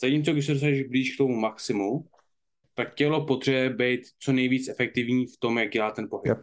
Zatímco, 0.00 0.32
když 0.32 0.46
se 0.46 0.52
dostaneš 0.52 0.82
blíž 0.82 1.14
k 1.14 1.18
tomu 1.18 1.36
maximu, 1.36 2.04
tak 2.74 2.94
tělo 2.94 3.26
potřebuje 3.26 3.70
být 3.70 4.00
co 4.18 4.32
nejvíc 4.32 4.68
efektivní 4.68 5.26
v 5.26 5.36
tom, 5.38 5.58
jak 5.58 5.70
dělá 5.70 5.90
ten 5.90 6.08
pohyb. 6.10 6.26
Yep. 6.26 6.38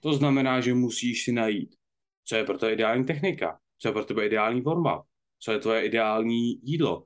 To 0.00 0.12
znamená, 0.12 0.60
že 0.60 0.74
musíš 0.74 1.24
si 1.24 1.32
najít, 1.32 1.74
co 2.24 2.36
je 2.36 2.44
pro 2.44 2.58
to 2.58 2.70
ideální 2.70 3.04
technika, 3.04 3.58
co 3.78 3.88
je 3.88 3.92
pro 3.92 4.04
tebe 4.04 4.26
ideální 4.26 4.62
forma, 4.62 5.02
co 5.42 5.52
je 5.52 5.58
tvoje 5.58 5.84
ideální 5.84 6.60
jídlo, 6.62 7.04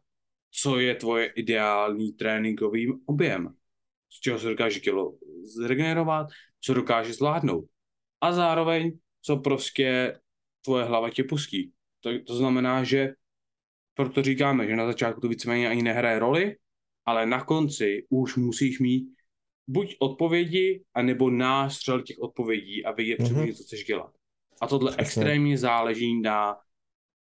co 0.51 0.79
je 0.79 0.95
tvoje 0.95 1.27
ideální 1.27 2.13
tréninkový 2.13 2.93
objem, 3.07 3.55
z 4.13 4.21
čeho 4.21 4.39
se 4.39 4.49
dokáže 4.49 4.81
tělo 4.81 5.19
zregenerovat, 5.57 6.27
co 6.61 6.75
dokáže 6.75 7.13
zvládnout. 7.13 7.65
A 8.21 8.33
zároveň, 8.33 8.99
co 9.23 9.37
prostě 9.37 10.19
tvoje 10.65 10.85
hlava 10.85 11.11
tě 11.11 11.25
pustí. 11.25 11.73
To, 12.01 12.11
to 12.27 12.37
znamená, 12.37 12.85
že 12.85 13.09
proto 13.95 14.23
říkáme, 14.23 14.67
že 14.67 14.77
na 14.77 14.87
začátku 14.87 15.21
to 15.21 15.29
víceméně 15.29 15.69
ani 15.69 15.83
nehraje 15.83 16.19
roli, 16.19 16.57
ale 17.05 17.27
na 17.27 17.45
konci 17.45 18.07
už 18.11 18.37
musíš 18.37 18.79
mít 18.79 19.09
buď 19.67 19.97
odpovědi, 19.99 20.85
anebo 20.95 21.31
nástřel 21.31 22.03
těch 22.03 22.19
odpovědí 22.19 22.85
a 22.85 22.93
vědět 22.93 23.21
mm-hmm. 23.21 23.55
co 23.55 23.63
chceš 23.63 23.85
dělat. 23.85 24.13
A 24.61 24.67
tohle 24.67 24.91
Přesně. 24.91 25.03
extrémně 25.03 25.59
záleží 25.59 26.21
na 26.21 26.57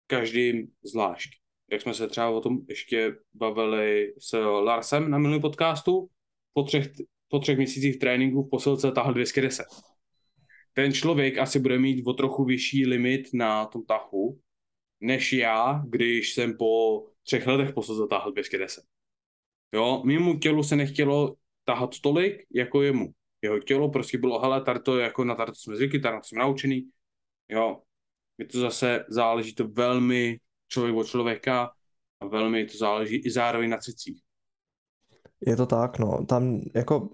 každým 0.09 0.67
zvlášť. 0.83 1.29
Jak 1.71 1.81
jsme 1.81 1.93
se 1.93 2.07
třeba 2.07 2.29
o 2.29 2.41
tom 2.41 2.57
ještě 2.69 3.15
bavili 3.33 4.13
s 4.19 4.37
Larsem 4.37 5.11
na 5.11 5.17
minulém 5.17 5.41
podcastu, 5.41 6.09
po 6.53 6.63
třech, 6.63 6.91
po 7.27 7.39
třech 7.39 7.57
měsících 7.57 7.99
tréninku 7.99 8.43
v 8.43 8.49
posilce 8.49 8.91
tahl 8.91 9.13
210. 9.13 9.65
Ten 10.73 10.93
člověk 10.93 11.37
asi 11.37 11.59
bude 11.59 11.79
mít 11.79 12.07
o 12.07 12.13
trochu 12.13 12.45
vyšší 12.45 12.85
limit 12.85 13.29
na 13.33 13.65
tom 13.65 13.85
tahu, 13.85 14.39
než 15.01 15.33
já, 15.33 15.83
když 15.87 16.33
jsem 16.33 16.57
po 16.57 17.03
třech 17.23 17.47
letech 17.47 17.73
posilce 17.73 18.07
tahl 18.09 18.31
210. 18.31 18.83
Jo, 19.73 20.01
mimo 20.05 20.39
tělu 20.39 20.63
se 20.63 20.75
nechtělo 20.75 21.35
tahat 21.65 21.99
tolik, 21.99 22.45
jako 22.55 22.81
jemu. 22.81 23.13
Jeho 23.41 23.59
tělo 23.59 23.89
prostě 23.89 24.17
bylo, 24.17 24.39
hele, 24.39 24.63
tady 24.63 24.79
to 24.79 24.97
jako 24.97 25.23
na 25.23 25.35
tady 25.35 25.51
to 25.51 25.55
jsme 25.55 25.75
zvyklí, 25.75 26.01
tady 26.01 26.17
jsme 26.23 26.39
naučený. 26.39 26.89
Jo, 27.49 27.81
je 28.39 28.45
to 28.45 28.59
zase, 28.59 29.05
záleží 29.09 29.55
to 29.55 29.67
velmi 29.67 30.39
člověk 30.67 30.95
od 30.95 31.07
člověka 31.07 31.71
a 32.19 32.25
velmi 32.25 32.65
to 32.65 32.77
záleží 32.77 33.15
i 33.15 33.31
zároveň 33.31 33.69
na 33.69 33.77
cicích. 33.77 34.21
Je 35.47 35.55
to 35.55 35.65
tak, 35.65 35.99
no. 35.99 36.25
Tam 36.25 36.61
jako 36.75 37.09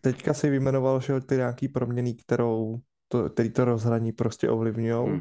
teďka 0.00 0.34
si 0.34 0.50
vyjmenoval, 0.50 1.00
že 1.00 1.20
ty 1.20 1.36
nějaký 1.36 1.68
proměny, 1.68 2.14
kterou 2.14 2.80
to, 3.08 3.30
který 3.30 3.50
to 3.52 3.64
rozhraní 3.64 4.12
prostě 4.12 4.50
ovlivňují. 4.50 5.08
Hmm. 5.08 5.20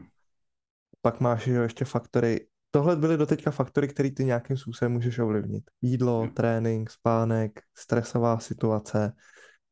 Pak 1.02 1.20
máš 1.20 1.44
že 1.44 1.52
ještě 1.52 1.86
faktory. 1.86 2.48
Tohle 2.72 2.96
byly 2.96 3.18
doteďka 3.18 3.52
faktory, 3.52 3.88
které 3.88 4.12
ty 4.12 4.26
nějakým 4.26 4.58
způsobem 4.58 4.92
můžeš 4.92 5.20
ovlivnit. 5.20 5.64
Jídlo, 5.82 6.22
hmm. 6.22 6.34
trénink, 6.34 6.90
spánek, 6.90 7.62
stresová 7.78 8.40
situace, 8.40 9.14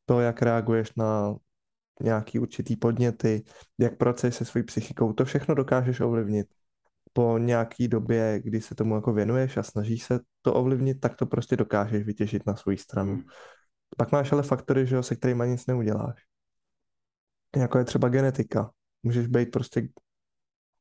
to, 0.06 0.20
jak 0.20 0.42
reaguješ 0.42 0.96
na 0.96 1.36
nějaký 2.04 2.40
určitý 2.40 2.76
podněty, 2.76 3.44
jak 3.78 3.98
pracuješ 3.98 4.36
se 4.36 4.46
svojí 4.46 4.64
psychikou, 4.64 5.14
to 5.14 5.26
všechno 5.26 5.56
dokážeš 5.56 6.00
ovlivnit. 6.00 6.48
Po 7.14 7.38
nějaký 7.38 7.88
době, 7.88 8.42
kdy 8.44 8.62
se 8.62 8.76
tomu 8.76 8.96
jako 8.96 9.14
věnuješ 9.14 9.58
a 9.58 9.64
snažíš 9.64 10.04
se 10.04 10.20
to 10.42 10.54
ovlivnit, 10.54 11.00
tak 11.00 11.16
to 11.16 11.26
prostě 11.26 11.56
dokážeš 11.56 12.04
vytěžit 12.04 12.46
na 12.46 12.56
svou 12.56 12.78
stranu. 12.78 13.14
Hmm. 13.14 13.24
Pak 13.98 14.12
máš 14.12 14.32
ale 14.32 14.44
faktory, 14.44 14.88
že 14.88 14.96
jo, 14.96 15.04
se 15.04 15.16
kterými 15.16 15.48
nic 15.48 15.68
neuděláš. 15.68 16.24
Jako 17.58 17.78
je 17.78 17.84
třeba 17.84 18.10
genetika. 18.10 18.72
Můžeš 19.04 19.28
být 19.28 19.52
prostě 19.52 19.90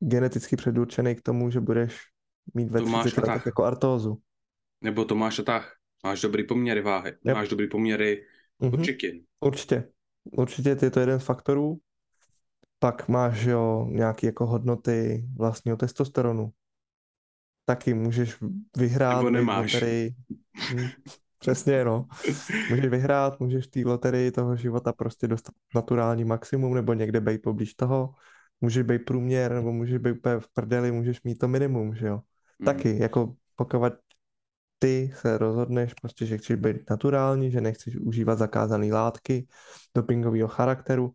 geneticky 0.01 0.57
předurčený 0.57 1.15
k 1.15 1.23
tomu, 1.23 1.51
že 1.51 1.61
budeš 1.61 1.99
mít 2.55 2.71
ve 2.71 2.81
30 3.01 3.27
letech 3.27 3.47
jako 3.47 3.65
artózu. 3.65 4.19
Nebo 4.81 5.05
to 5.05 5.15
máš 5.15 5.41
tak. 5.47 5.65
Máš 6.05 6.21
dobrý 6.21 6.47
poměry 6.47 6.81
váhy. 6.81 7.11
Yep. 7.25 7.37
Máš 7.37 7.49
dobrý 7.49 7.69
poměry 7.69 8.27
mm-hmm. 8.63 9.25
Určitě. 9.41 9.89
Určitě 10.33 10.77
je 10.83 10.91
to 10.91 11.01
jeden 11.01 11.21
z 11.21 11.25
faktorů. 11.25 11.79
Pak 12.79 13.09
máš 13.09 13.45
jo, 13.45 13.87
nějaké 13.91 14.27
jako 14.27 14.47
hodnoty 14.47 15.25
vlastního 15.37 15.77
testosteronu. 15.77 16.53
Taky 17.65 17.95
můžeš 17.95 18.37
vyhrát 18.77 19.17
Nebo 19.17 19.31
nemáš. 19.31 19.75
loterii. 19.75 20.15
Hm, 20.75 20.89
přesně, 21.39 21.85
no. 21.85 22.07
Můžeš 22.71 22.87
vyhrát, 22.87 23.41
můžeš 23.41 23.67
té 23.67 23.81
loterii 23.85 24.31
toho 24.31 24.57
života 24.57 24.93
prostě 24.93 25.29
dostat 25.29 25.55
naturální 25.75 26.25
maximum 26.25 26.75
nebo 26.75 26.93
někde 26.93 27.21
být 27.21 27.43
poblíž 27.43 27.75
toho. 27.75 28.15
Můžeš 28.61 28.83
být 28.83 28.99
průměr, 28.99 29.53
nebo 29.53 29.73
můžeš 29.73 29.99
být 29.99 30.13
úplně 30.13 30.41
v 30.41 30.49
prdeli, 30.49 30.93
můžeš 30.93 31.23
mít 31.23 31.39
to 31.39 31.49
minimum, 31.49 31.95
že 31.95 32.07
jo. 32.07 32.21
Mm. 32.59 32.65
Taky, 32.67 32.99
jako 32.99 33.35
pokud 33.57 33.93
ty 34.79 35.13
se 35.15 35.39
rozhodneš 35.39 35.95
prostě, 35.95 36.27
že 36.27 36.39
chceš 36.39 36.57
být 36.57 36.91
naturální, 36.91 37.51
že 37.51 37.61
nechceš 37.61 37.97
užívat 37.97 38.39
zakázané 38.39 38.93
látky 38.93 39.47
dopingového 39.95 40.49
charakteru, 40.49 41.15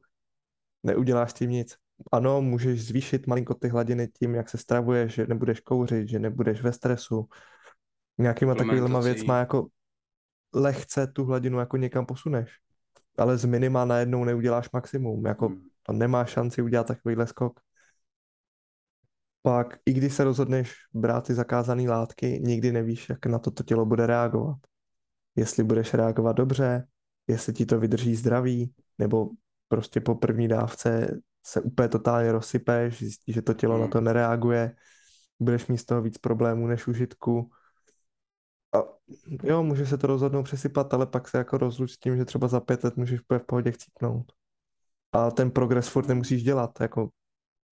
neuděláš 0.84 1.34
tím 1.34 1.50
nic. 1.50 1.76
Ano, 2.12 2.42
můžeš 2.42 2.86
zvýšit 2.86 3.28
malinko 3.28 3.54
ty 3.54 3.68
hladiny 3.68 4.08
tím, 4.08 4.36
jak 4.36 4.50
se 4.50 4.58
stravuješ, 4.58 5.14
že 5.14 5.28
nebudeš 5.28 5.60
kouřit, 5.60 6.10
že 6.10 6.20
nebudeš 6.20 6.62
ve 6.62 6.74
stresu. 6.74 7.28
Nějakýma 8.18 8.56
takovýma 8.56 9.00
věcma 9.00 9.40
jako 9.40 9.68
lehce 10.54 11.08
tu 11.08 11.26
hladinu 11.26 11.60
jako 11.60 11.78
někam 11.78 12.06
posuneš. 12.06 12.52
Ale 13.18 13.38
z 13.38 13.46
minima 13.46 13.86
najednou 13.86 14.24
neuděláš 14.24 14.72
maximum. 14.72 15.26
Jako 15.26 15.48
hmm. 15.48 15.62
to 15.84 15.94
nemá 15.94 16.26
šanci 16.26 16.62
udělat 16.62 16.88
takovýhle 16.88 17.28
skok 17.28 17.60
pak 19.46 19.78
i 19.86 19.94
když 19.94 20.14
se 20.14 20.24
rozhodneš 20.24 20.74
brát 20.94 21.28
ty 21.28 21.34
zakázané 21.34 21.90
látky, 21.90 22.40
nikdy 22.44 22.72
nevíš, 22.72 23.10
jak 23.10 23.26
na 23.26 23.40
to 23.40 23.52
to 23.52 23.64
tělo 23.64 23.86
bude 23.86 24.08
reagovat. 24.08 24.58
Jestli 25.36 25.64
budeš 25.64 25.94
reagovat 25.94 26.34
dobře, 26.34 26.88
jestli 27.28 27.54
ti 27.54 27.66
to 27.66 27.80
vydrží 27.80 28.16
zdraví, 28.16 28.74
nebo 28.98 29.30
prostě 29.68 30.02
po 30.02 30.16
první 30.16 30.48
dávce 30.48 31.20
se 31.46 31.62
úplně 31.62 31.88
totálně 31.88 32.32
rozsypeš, 32.32 33.00
zjistíš, 33.00 33.36
že 33.36 33.42
to 33.42 33.54
tělo 33.54 33.78
na 33.78 33.88
to 33.88 33.98
hmm. 33.98 34.06
nereaguje, 34.06 34.76
budeš 35.40 35.68
mít 35.68 35.78
z 35.78 35.86
toho 35.86 36.02
víc 36.02 36.18
problémů 36.18 36.68
než 36.68 36.88
užitku. 36.88 37.50
A 38.76 38.84
jo, 39.44 39.64
může 39.64 39.86
se 39.86 39.98
to 39.98 40.08
rozhodnout 40.08 40.44
přesypat, 40.44 40.94
ale 40.94 41.06
pak 41.06 41.28
se 41.28 41.38
jako 41.38 41.58
rozluč 41.58 41.92
s 41.92 41.98
tím, 41.98 42.18
že 42.18 42.26
třeba 42.26 42.48
za 42.48 42.60
pět 42.60 42.84
let 42.84 42.98
můžeš 42.98 43.20
v 43.20 43.46
pohodě 43.46 43.72
chcípnout. 43.72 44.32
A 45.12 45.32
ten 45.32 45.52
progres 45.52 45.88
furt 45.88 46.08
nemusíš 46.08 46.44
dělat, 46.44 46.82
jako 46.82 47.10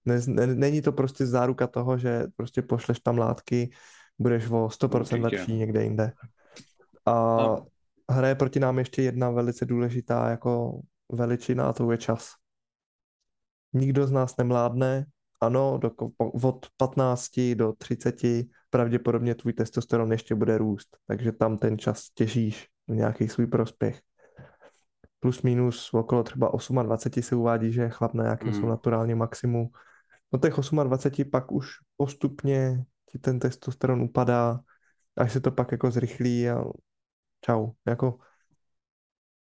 ne, 0.05 0.19
ne, 0.27 0.47
není 0.47 0.81
to 0.81 0.91
prostě 0.91 1.25
záruka 1.25 1.67
toho, 1.67 1.97
že 1.97 2.23
prostě 2.35 2.61
pošleš 2.61 2.99
tam 2.99 3.17
látky, 3.17 3.69
budeš 4.19 4.49
o 4.49 4.69
100% 4.69 4.99
Určitě. 4.99 5.21
lepší 5.21 5.53
někde 5.53 5.83
jinde. 5.83 6.11
A 7.05 7.37
no. 7.37 7.65
hraje 8.09 8.35
proti 8.35 8.59
nám 8.59 8.79
ještě 8.79 9.01
jedna 9.01 9.29
velice 9.29 9.65
důležitá 9.65 10.29
jako 10.29 10.81
veličina 11.11 11.69
a 11.69 11.73
to 11.73 11.91
je 11.91 11.97
čas. 11.97 12.31
Nikdo 13.73 14.07
z 14.07 14.11
nás 14.11 14.37
nemládne, 14.37 15.05
ano, 15.41 15.77
do, 15.77 15.91
od 16.17 16.67
15 16.77 17.39
do 17.55 17.73
30 17.77 18.15
pravděpodobně 18.69 19.35
tvůj 19.35 19.53
testosteron 19.53 20.11
ještě 20.11 20.35
bude 20.35 20.57
růst, 20.57 20.97
takže 21.07 21.31
tam 21.31 21.57
ten 21.57 21.77
čas 21.77 22.09
těžíš 22.13 22.67
v 22.87 22.95
nějaký 22.95 23.27
svůj 23.27 23.47
prospěch. 23.47 24.01
Plus 25.19 25.41
minus 25.41 25.93
okolo 25.93 26.23
třeba 26.23 26.51
28 26.83 27.23
se 27.23 27.35
uvádí, 27.35 27.71
že 27.71 27.89
chlap 27.89 28.13
na 28.13 28.23
nějakém 28.23 28.53
mm. 28.53 28.69
naturálně 28.69 29.15
maximu 29.15 29.69
do 30.33 30.39
těch 30.39 30.53
28 30.83 31.31
pak 31.31 31.51
už 31.51 31.67
postupně 31.97 32.85
ti 33.11 33.19
ten 33.19 33.39
testosteron 33.39 34.01
upadá, 34.01 34.59
až 35.17 35.33
se 35.33 35.39
to 35.39 35.51
pak 35.51 35.71
jako 35.71 35.91
zrychlí 35.91 36.49
a 36.49 36.63
čau. 37.45 37.71
Jako 37.87 38.19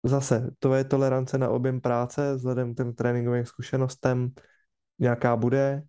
zase, 0.02 0.50
to 0.58 0.74
je 0.74 0.84
tolerance 0.84 1.38
na 1.38 1.50
objem 1.50 1.80
práce 1.80 2.34
vzhledem 2.34 2.74
k 2.74 2.76
těm 2.76 2.94
tréninkovým 2.94 3.44
zkušenostem. 3.44 4.30
nějaká 4.98 5.36
bude, 5.36 5.82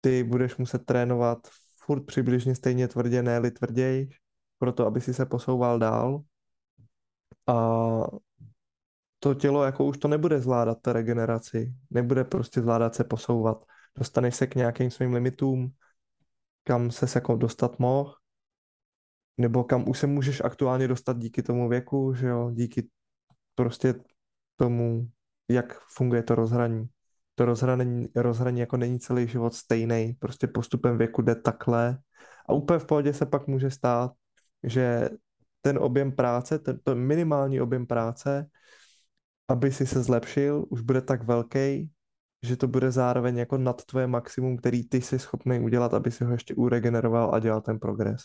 ty 0.00 0.24
budeš 0.24 0.56
muset 0.56 0.86
trénovat 0.86 1.38
furt 1.76 2.06
přibližně 2.06 2.54
stejně 2.54 2.88
tvrdě, 2.88 3.22
ne 3.22 3.50
tvrději, 3.50 4.08
proto 4.58 4.86
aby 4.86 5.00
si 5.00 5.14
se 5.14 5.26
posouval 5.26 5.78
dál. 5.78 6.22
A 7.46 7.54
to 9.18 9.34
tělo 9.34 9.64
jako 9.64 9.84
už 9.84 9.98
to 9.98 10.08
nebude 10.08 10.40
zvládat 10.40 10.78
ta 10.82 10.92
regeneraci, 10.92 11.74
nebude 11.90 12.24
prostě 12.24 12.60
zvládat 12.60 12.94
se 12.94 13.04
posouvat. 13.04 13.64
Dostaneš 13.96 14.36
se 14.36 14.46
k 14.46 14.54
nějakým 14.54 14.90
svým 14.90 15.14
limitům, 15.14 15.72
kam 16.64 16.90
se 16.90 17.06
jako 17.14 17.36
dostat 17.36 17.78
mohl, 17.78 18.14
nebo 19.38 19.64
kam 19.64 19.88
už 19.88 19.98
se 19.98 20.06
můžeš 20.06 20.40
aktuálně 20.44 20.88
dostat 20.88 21.18
díky 21.18 21.42
tomu 21.42 21.68
věku, 21.68 22.14
že 22.14 22.26
jo, 22.26 22.50
díky 22.54 22.88
prostě 23.54 23.94
tomu, 24.56 25.08
jak 25.48 25.80
funguje 25.96 26.22
to 26.22 26.34
rozhraní. 26.34 26.86
To 27.34 27.44
rozhraní, 27.44 28.08
rozhraní 28.14 28.60
jako 28.60 28.76
není 28.76 28.98
celý 29.00 29.28
život 29.28 29.54
stejný, 29.54 30.16
prostě 30.18 30.46
postupem 30.46 30.98
věku 30.98 31.22
jde 31.22 31.34
takhle 31.34 31.98
a 32.48 32.52
úplně 32.52 32.78
v 32.78 32.86
pohodě 32.86 33.12
se 33.12 33.26
pak 33.26 33.46
může 33.46 33.70
stát, 33.70 34.12
že 34.62 35.10
ten 35.60 35.78
objem 35.78 36.12
práce, 36.12 36.58
ten, 36.58 36.78
ten 36.78 36.98
minimální 36.98 37.60
objem 37.60 37.86
práce, 37.86 38.46
aby 39.48 39.72
si 39.72 39.86
se 39.86 40.02
zlepšil, 40.02 40.66
už 40.68 40.80
bude 40.80 41.00
tak 41.00 41.22
velký, 41.24 41.90
že 42.42 42.56
to 42.56 42.68
bude 42.68 42.90
zároveň 42.90 43.36
jako 43.36 43.58
nad 43.58 43.84
tvoje 43.84 44.06
maximum, 44.06 44.56
který 44.56 44.88
ty 44.88 45.00
jsi 45.00 45.18
schopný 45.18 45.60
udělat, 45.60 45.94
aby 45.94 46.10
si 46.10 46.24
ho 46.24 46.32
ještě 46.32 46.54
uregeneroval 46.54 47.34
a 47.34 47.38
dělal 47.38 47.60
ten 47.60 47.78
progres. 47.78 48.22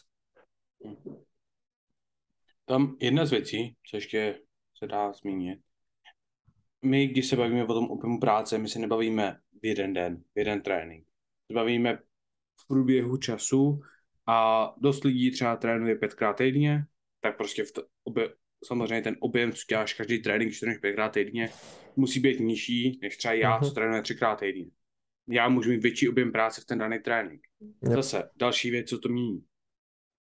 Tam 2.65 2.95
jedna 3.01 3.25
z 3.25 3.31
věcí, 3.31 3.75
co 3.89 3.97
ještě 3.97 4.39
se 4.77 4.87
dá 4.87 5.13
zmínit, 5.13 5.59
my, 6.85 7.07
když 7.07 7.27
se 7.27 7.35
bavíme 7.35 7.63
o 7.63 7.73
tom 7.73 7.91
objemu 7.91 8.19
práce, 8.19 8.57
my 8.57 8.67
se 8.67 8.79
nebavíme 8.79 9.39
v 9.61 9.65
jeden 9.65 9.93
den, 9.93 10.23
v 10.35 10.39
jeden 10.39 10.61
trénink. 10.61 11.07
Bavíme 11.53 11.97
v 12.61 12.67
průběhu 12.67 13.17
času 13.17 13.81
a 14.27 14.67
dost 14.77 15.03
lidí 15.03 15.31
třeba 15.31 15.55
trénuje 15.55 15.95
pětkrát 15.95 16.37
týdně, 16.37 16.85
tak 17.21 17.37
prostě 17.37 17.63
v 17.63 17.71
to, 17.71 17.83
obě, 18.03 18.29
samozřejmě 18.63 19.01
ten 19.01 19.17
objem, 19.19 19.51
co 19.51 19.61
děláš 19.69 19.93
každý 19.93 20.21
trénink, 20.21 20.49
když 20.49 20.59
trénuješ 20.59 20.79
pětkrát 20.79 21.13
týdně, 21.13 21.49
musí 21.95 22.19
být 22.19 22.39
nižší, 22.39 22.99
než 23.01 23.17
třeba 23.17 23.33
já, 23.33 23.59
co 23.59 23.71
trénuji 23.71 24.01
třikrát 24.01 24.35
týdně. 24.35 24.65
Já 25.29 25.49
můžu 25.49 25.69
mít 25.69 25.83
větší 25.83 26.09
objem 26.09 26.31
práce 26.31 26.61
v 26.61 26.65
ten 26.65 26.77
daný 26.77 26.99
trénink. 26.99 27.41
Yep. 27.61 27.93
Zase, 27.93 28.29
další 28.35 28.71
věc, 28.71 28.89
co 28.89 28.99
to 28.99 29.09
mění. 29.09 29.45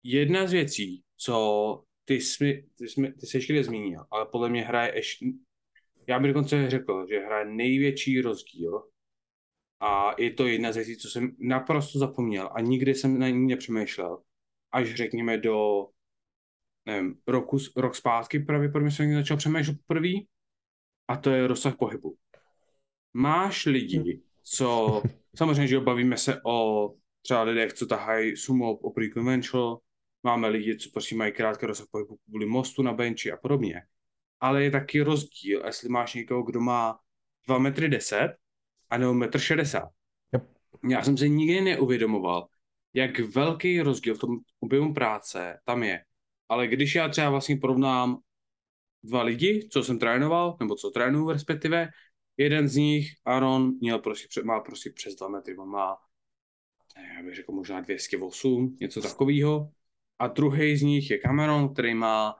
Jedna 0.02 0.46
z 0.46 0.52
věcí, 0.52 1.02
co 1.16 1.84
ty 2.04 2.14
jsi, 2.14 2.68
ty 2.78 2.88
jsi, 2.88 3.12
ty 3.20 3.26
jsi 3.26 3.36
ještě 3.36 3.64
zmínil, 3.64 4.04
ale 4.10 4.26
podle 4.32 4.48
mě 4.48 4.62
hraje 4.62 4.92
ještě, 4.94 5.26
já 6.06 6.18
bych 6.18 6.32
dokonce 6.32 6.70
řekl, 6.70 7.06
že 7.10 7.18
hraje 7.18 7.44
největší 7.44 8.20
rozdíl 8.20 8.82
a 9.80 10.14
je 10.18 10.30
to 10.30 10.46
jedna 10.46 10.72
z 10.72 10.76
věcí, 10.76 10.96
co 10.96 11.08
jsem 11.08 11.36
naprosto 11.38 11.98
zapomněl 11.98 12.50
a 12.52 12.60
nikdy 12.60 12.94
jsem 12.94 13.18
na 13.18 13.28
ní 13.28 13.46
nepřemýšlel, 13.46 14.22
až 14.72 14.94
řekněme 14.94 15.38
do 15.38 15.86
nevím, 16.86 17.14
roku, 17.26 17.58
rok 17.76 17.94
zpátky 17.94 18.38
pravděpodobně 18.38 18.90
jsem 18.90 19.14
začal 19.14 19.36
přemýšlet 19.36 19.76
prvý 19.86 20.28
a 21.08 21.16
to 21.16 21.30
je 21.30 21.46
rozsah 21.46 21.76
pohybu. 21.76 22.16
Máš 23.14 23.66
lidi, 23.66 24.22
co, 24.42 25.02
samozřejmě, 25.36 25.66
že 25.66 25.80
bavíme 25.80 26.16
se 26.16 26.40
o 26.46 26.90
třeba 27.22 27.42
lidech, 27.42 27.72
co 27.72 27.86
tahají 27.86 28.36
sumo 28.36 28.76
o 28.76 28.92
conventional, 29.14 29.78
máme 30.22 30.48
lidi, 30.48 30.76
co 30.78 30.90
prostě 30.90 31.14
mají 31.14 31.32
krátký 31.32 31.66
rozsah 31.66 31.86
pohybu 31.90 32.16
kvůli 32.16 32.46
mostu 32.46 32.82
na 32.82 32.92
benči 32.92 33.32
a 33.32 33.36
podobně. 33.36 33.82
Ale 34.40 34.64
je 34.64 34.70
taky 34.70 35.00
rozdíl, 35.00 35.62
jestli 35.66 35.88
máš 35.88 36.14
někoho, 36.14 36.42
kdo 36.42 36.60
má 36.60 36.98
2 37.46 37.58
metry 37.58 37.88
10 37.88 38.36
a 38.90 38.98
nebo 38.98 39.24
1 39.24 39.40
60 39.40 39.88
yep. 40.32 40.44
Já 40.90 41.02
jsem 41.02 41.16
se 41.16 41.28
nikdy 41.28 41.60
neuvědomoval, 41.60 42.48
jak 42.94 43.18
velký 43.18 43.80
rozdíl 43.80 44.14
v 44.14 44.18
tom 44.18 44.38
objemu 44.60 44.94
práce 44.94 45.58
tam 45.64 45.82
je. 45.82 46.04
Ale 46.50 46.66
když 46.66 46.94
já 46.94 47.08
třeba 47.08 47.30
vlastně 47.30 47.56
porovnám 47.56 48.18
dva 49.02 49.22
lidi, 49.22 49.68
co 49.72 49.82
jsem 49.84 49.98
trénoval, 49.98 50.56
nebo 50.60 50.74
co 50.74 50.90
trénuju 50.90 51.30
respektive, 51.30 51.88
jeden 52.36 52.68
z 52.68 52.76
nich, 52.76 53.14
Aaron, 53.24 53.72
měl 53.80 53.98
prostě, 53.98 54.42
má 54.42 54.60
prostě 54.60 54.90
přes 54.90 55.14
2 55.14 55.28
metry, 55.28 55.56
on 55.56 55.68
má, 55.68 55.96
já 57.16 57.22
bych 57.22 57.34
řekl 57.34 57.52
možná 57.52 57.80
208, 57.80 58.76
něco 58.80 59.02
takového. 59.02 59.70
A 60.18 60.26
druhý 60.26 60.76
z 60.76 60.82
nich 60.82 61.10
je 61.10 61.18
Cameron, 61.18 61.72
který 61.72 61.94
má, 61.94 62.36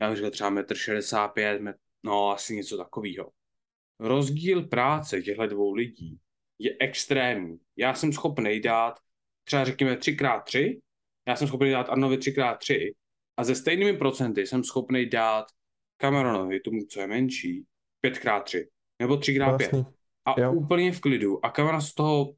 já 0.00 0.08
bych 0.08 0.16
řekl 0.16 0.30
třeba 0.30 0.50
1,65 0.50 1.68
m, 1.68 1.74
no 2.02 2.30
asi 2.30 2.56
něco 2.56 2.76
takového. 2.76 3.30
Rozdíl 3.98 4.62
práce 4.62 5.22
těchto 5.22 5.46
dvou 5.46 5.74
lidí 5.74 6.18
je 6.58 6.76
extrémní. 6.80 7.58
Já 7.76 7.94
jsem 7.94 8.12
schopný 8.12 8.60
dát 8.60 9.00
třeba 9.44 9.64
řekněme 9.64 9.94
3x3, 9.94 10.80
já 11.26 11.36
jsem 11.36 11.48
schopný 11.48 11.70
dát 11.70 11.88
Arnovi 11.88 12.16
3x3 12.16 12.92
a 13.40 13.44
ze 13.44 13.54
stejnými 13.54 13.96
procenty 13.96 14.46
jsem 14.46 14.64
schopný 14.64 15.06
dát 15.06 15.44
Cameronovi, 15.96 16.60
tomu, 16.60 16.84
co 16.84 17.00
je 17.00 17.06
menší, 17.06 17.64
5x3 18.06 18.66
nebo 18.98 19.14
3x5. 19.14 19.48
Vlastně. 19.48 19.84
A 20.24 20.40
jo. 20.40 20.52
úplně 20.52 20.92
v 20.92 21.00
klidu. 21.00 21.44
A 21.44 21.50
Cameron 21.50 21.80
z 21.80 21.94
toho 21.94 22.34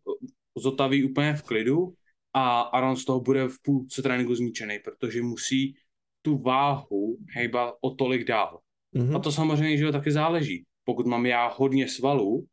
zotaví 0.59 1.05
úplně 1.05 1.35
v 1.35 1.43
klidu 1.43 1.95
a 2.35 2.61
Aaron 2.61 2.97
z 2.97 3.05
toho 3.05 3.21
bude 3.21 3.49
v 3.49 3.57
půlce 3.63 4.03
tréninku 4.03 4.35
zničený, 4.35 4.79
protože 4.79 5.23
musí 5.23 5.77
tu 6.23 6.39
váhu 6.39 7.19
hejbat 7.35 7.75
o 7.81 7.91
tolik 7.91 8.25
dál. 8.25 8.61
Mm-hmm. 8.97 9.17
A 9.17 9.19
to 9.19 9.33
samozřejmě, 9.33 9.77
že 9.77 9.93
taky 9.93 10.13
záleží. 10.13 10.65
Pokud 10.85 11.07
mám 11.07 11.27
já 11.27 11.47
hodně 11.47 11.89
svalů 11.89 12.47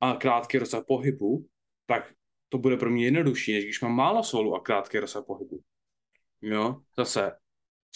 a 0.00 0.14
krátký 0.14 0.58
rozsah 0.58 0.84
pohybu, 0.86 1.46
tak 1.86 2.12
to 2.48 2.58
bude 2.58 2.76
pro 2.76 2.90
mě 2.90 3.04
jednodušší, 3.04 3.52
než 3.52 3.64
když 3.64 3.80
mám 3.80 3.92
málo 3.92 4.22
svalů 4.22 4.54
a 4.54 4.60
krátký 4.60 4.98
rozsah 4.98 5.24
pohybu. 5.26 5.60
Jo, 6.42 6.80
zase, 6.98 7.32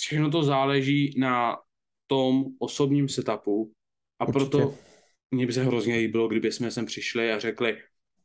všechno 0.00 0.30
to 0.30 0.42
záleží 0.42 1.14
na 1.18 1.56
tom 2.06 2.44
osobním 2.58 3.08
setupu 3.08 3.72
a 4.18 4.28
Určitě. 4.28 4.50
proto 4.50 4.74
mě 5.30 5.46
by 5.46 5.52
se 5.52 5.64
hrozně 5.64 5.96
líbilo, 5.96 6.28
kdyby 6.28 6.52
jsme 6.52 6.70
sem 6.70 6.86
přišli 6.86 7.32
a 7.32 7.38
řekli, 7.38 7.78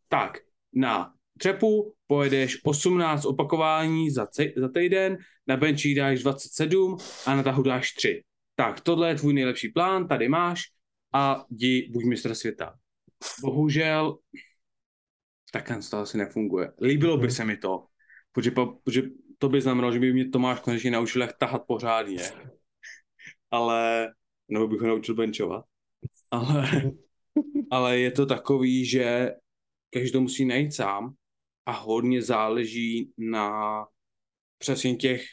tak, 0.10 0.38
na 0.74 1.14
třepu 1.38 1.94
pojedeš 2.08 2.66
18 2.66 3.26
opakování 3.26 4.12
za, 4.12 4.28
za 4.58 4.70
týden, 4.70 5.18
na 5.48 5.58
benchi 5.58 5.96
dáš 5.96 6.24
27 6.24 6.98
a 7.26 7.36
na 7.36 7.44
tahu 7.44 7.64
dáš 7.64 7.94
3. 7.94 8.24
Tak, 8.56 8.82
tohle 8.82 9.10
je 9.10 9.16
tvůj 9.16 9.34
nejlepší 9.34 9.70
plán, 9.70 10.08
tady 10.08 10.30
máš 10.30 10.62
a 11.14 11.46
jdi, 11.50 11.90
buď 11.94 12.04
mistr 12.06 12.36
světa. 12.36 12.76
Bohužel, 13.42 14.18
takhle 15.52 15.80
to 15.90 15.98
asi 15.98 16.18
nefunguje. 16.18 16.72
Líbilo 16.82 17.18
by 17.18 17.28
mhm. 17.28 17.36
se 17.36 17.46
mi 17.46 17.58
to, 17.58 17.86
protože, 18.32 18.52
protože 18.84 19.02
to 19.38 19.50
by 19.50 19.62
znamenalo, 19.62 19.94
že 19.94 20.00
by 20.00 20.14
mě 20.14 20.30
Tomáš 20.30 20.60
konečně 20.60 20.92
naučil, 20.92 21.22
jak 21.22 21.38
tahat 21.38 21.62
pořádně. 21.68 22.24
Ale, 23.52 24.14
nebo 24.48 24.68
bych 24.68 24.82
ho 24.82 24.88
naučil 24.88 25.16
benchovat. 25.16 25.66
Ale, 26.32 26.92
ale 27.72 28.00
je 28.00 28.12
to 28.12 28.26
takový, 28.26 28.86
že 28.86 29.32
každý 29.90 30.12
to 30.12 30.22
musí 30.22 30.46
najít 30.46 30.74
sám 30.74 31.16
a 31.66 31.72
hodně 31.72 32.22
záleží 32.22 33.12
na 33.18 33.86
přesně 34.58 34.96
těch 34.96 35.26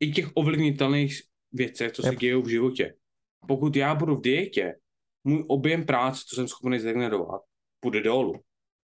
i 0.00 0.12
těch 0.12 0.30
ovlivnitelných 0.34 1.22
věcech, 1.52 1.92
co 1.92 2.02
se 2.02 2.08
yep. 2.08 2.18
dějí 2.18 2.42
v 2.42 2.48
životě. 2.48 2.94
Pokud 3.48 3.76
já 3.76 3.94
budu 3.94 4.16
v 4.16 4.20
dietě, 4.20 4.74
můj 5.24 5.44
objem 5.48 5.86
práce, 5.86 6.24
co 6.26 6.36
jsem 6.36 6.48
schopný 6.48 6.78
zregenerovat, 6.78 7.42
půjde 7.80 8.02
dolů. 8.02 8.34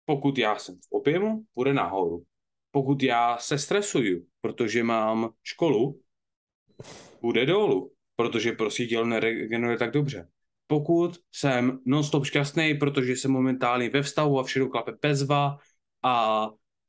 Pokud 0.05 0.39
já 0.39 0.59
jsem 0.59 0.75
v 0.75 0.87
objemu, 0.91 1.45
půjde 1.55 1.75
nahoru. 1.75 2.25
Pokud 2.71 3.03
já 3.03 3.39
se 3.39 3.59
stresuju, 3.59 4.27
protože 4.41 4.85
mám 4.85 5.31
školu, 5.43 6.01
půjde 7.21 7.47
dolů, 7.47 7.93
protože 8.17 8.53
prostě 8.53 8.87
tělo 8.87 9.05
neregeneruje 9.05 9.79
tak 9.79 9.91
dobře. 9.91 10.29
Pokud 10.67 11.19
jsem 11.33 11.79
non-stop 11.87 12.25
šťastný, 12.25 12.75
protože 12.75 13.13
jsem 13.13 13.31
momentálně 13.31 13.91
ve 13.91 14.03
vztahu 14.03 14.39
a 14.39 14.43
všechno 14.43 14.69
klape 14.69 14.93
bezva 15.03 15.57
a 16.03 16.47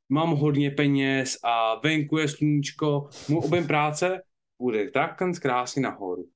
mám 0.08 0.30
hodně 0.30 0.70
peněz 0.70 1.38
a 1.44 1.80
venku 1.80 2.18
je 2.18 2.28
sluníčko, 2.28 3.08
můj 3.28 3.40
objem 3.44 3.66
práce 3.66 4.22
bude 4.58 4.90
tak 4.90 5.18
krásně 5.40 5.82
nahoru. 5.82 6.28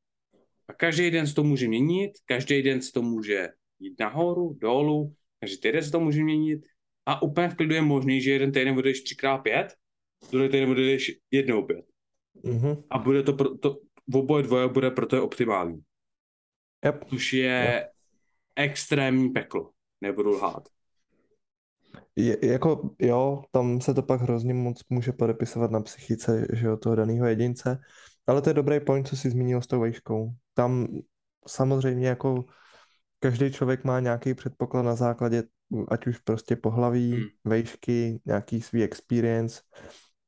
A 0.68 0.72
každý 0.72 1.10
den 1.10 1.26
se 1.26 1.34
to 1.34 1.44
může 1.44 1.68
měnit, 1.68 2.12
každý 2.24 2.62
den 2.62 2.82
se 2.82 2.92
to 2.92 3.02
může 3.02 3.48
jít 3.78 4.00
nahoru, 4.00 4.58
dolů, 4.60 5.14
každý 5.40 5.60
týden 5.60 5.82
se 5.82 5.90
to 5.90 6.00
může 6.00 6.24
měnit 6.24 6.66
a 7.06 7.22
úplně 7.22 7.48
v 7.48 7.54
klidu 7.54 7.74
je 7.74 7.82
možný, 7.82 8.20
že 8.20 8.30
jeden 8.30 8.52
týden 8.52 8.74
budeš 8.74 9.02
3x5, 9.04 9.68
druhý 10.30 10.48
týden 10.48 10.68
budeš 10.68 11.12
jednou 11.30 11.62
pět. 11.62 11.84
Mm-hmm. 12.44 12.84
A 12.90 12.98
bude 12.98 13.22
to, 13.22 13.32
pro, 13.32 13.58
to 13.58 13.78
v 14.08 14.16
oboje 14.16 14.42
dvoje 14.42 14.68
bude 14.68 14.90
proto 14.90 15.16
je 15.16 15.22
optimální. 15.22 15.82
Yep. 16.84 17.04
Což 17.04 17.32
je 17.32 17.72
yep. 17.74 17.90
extrémní 18.56 19.28
peklo, 19.28 19.70
nebudu 20.00 20.30
lhát. 20.30 20.68
Je, 22.16 22.46
jako 22.46 22.90
jo, 22.98 23.42
tam 23.50 23.80
se 23.80 23.94
to 23.94 24.02
pak 24.02 24.20
hrozně 24.20 24.54
moc 24.54 24.82
může 24.88 25.12
podepisovat 25.12 25.70
na 25.70 25.80
psychice 25.80 26.46
že 26.52 26.66
jo, 26.66 26.76
toho 26.76 26.94
daného 26.94 27.26
jedince, 27.26 27.78
ale 28.26 28.42
to 28.42 28.50
je 28.50 28.54
dobrý 28.54 28.80
point, 28.80 29.08
co 29.08 29.16
jsi 29.16 29.30
zmínil 29.30 29.62
s 29.62 29.66
tou 29.66 29.80
vejškou. 29.80 30.30
Tam 30.54 30.86
samozřejmě 31.46 32.08
jako 32.08 32.44
každý 33.18 33.52
člověk 33.52 33.84
má 33.84 34.00
nějaký 34.00 34.34
předpoklad 34.34 34.82
na 34.82 34.94
základě 34.94 35.42
ať 35.88 36.06
už 36.06 36.18
prostě 36.18 36.56
pohlaví, 36.56 37.12
Hmm. 37.12 37.24
vejšky, 37.44 38.20
nějaký 38.24 38.62
svý 38.62 38.82
experience, 38.82 39.60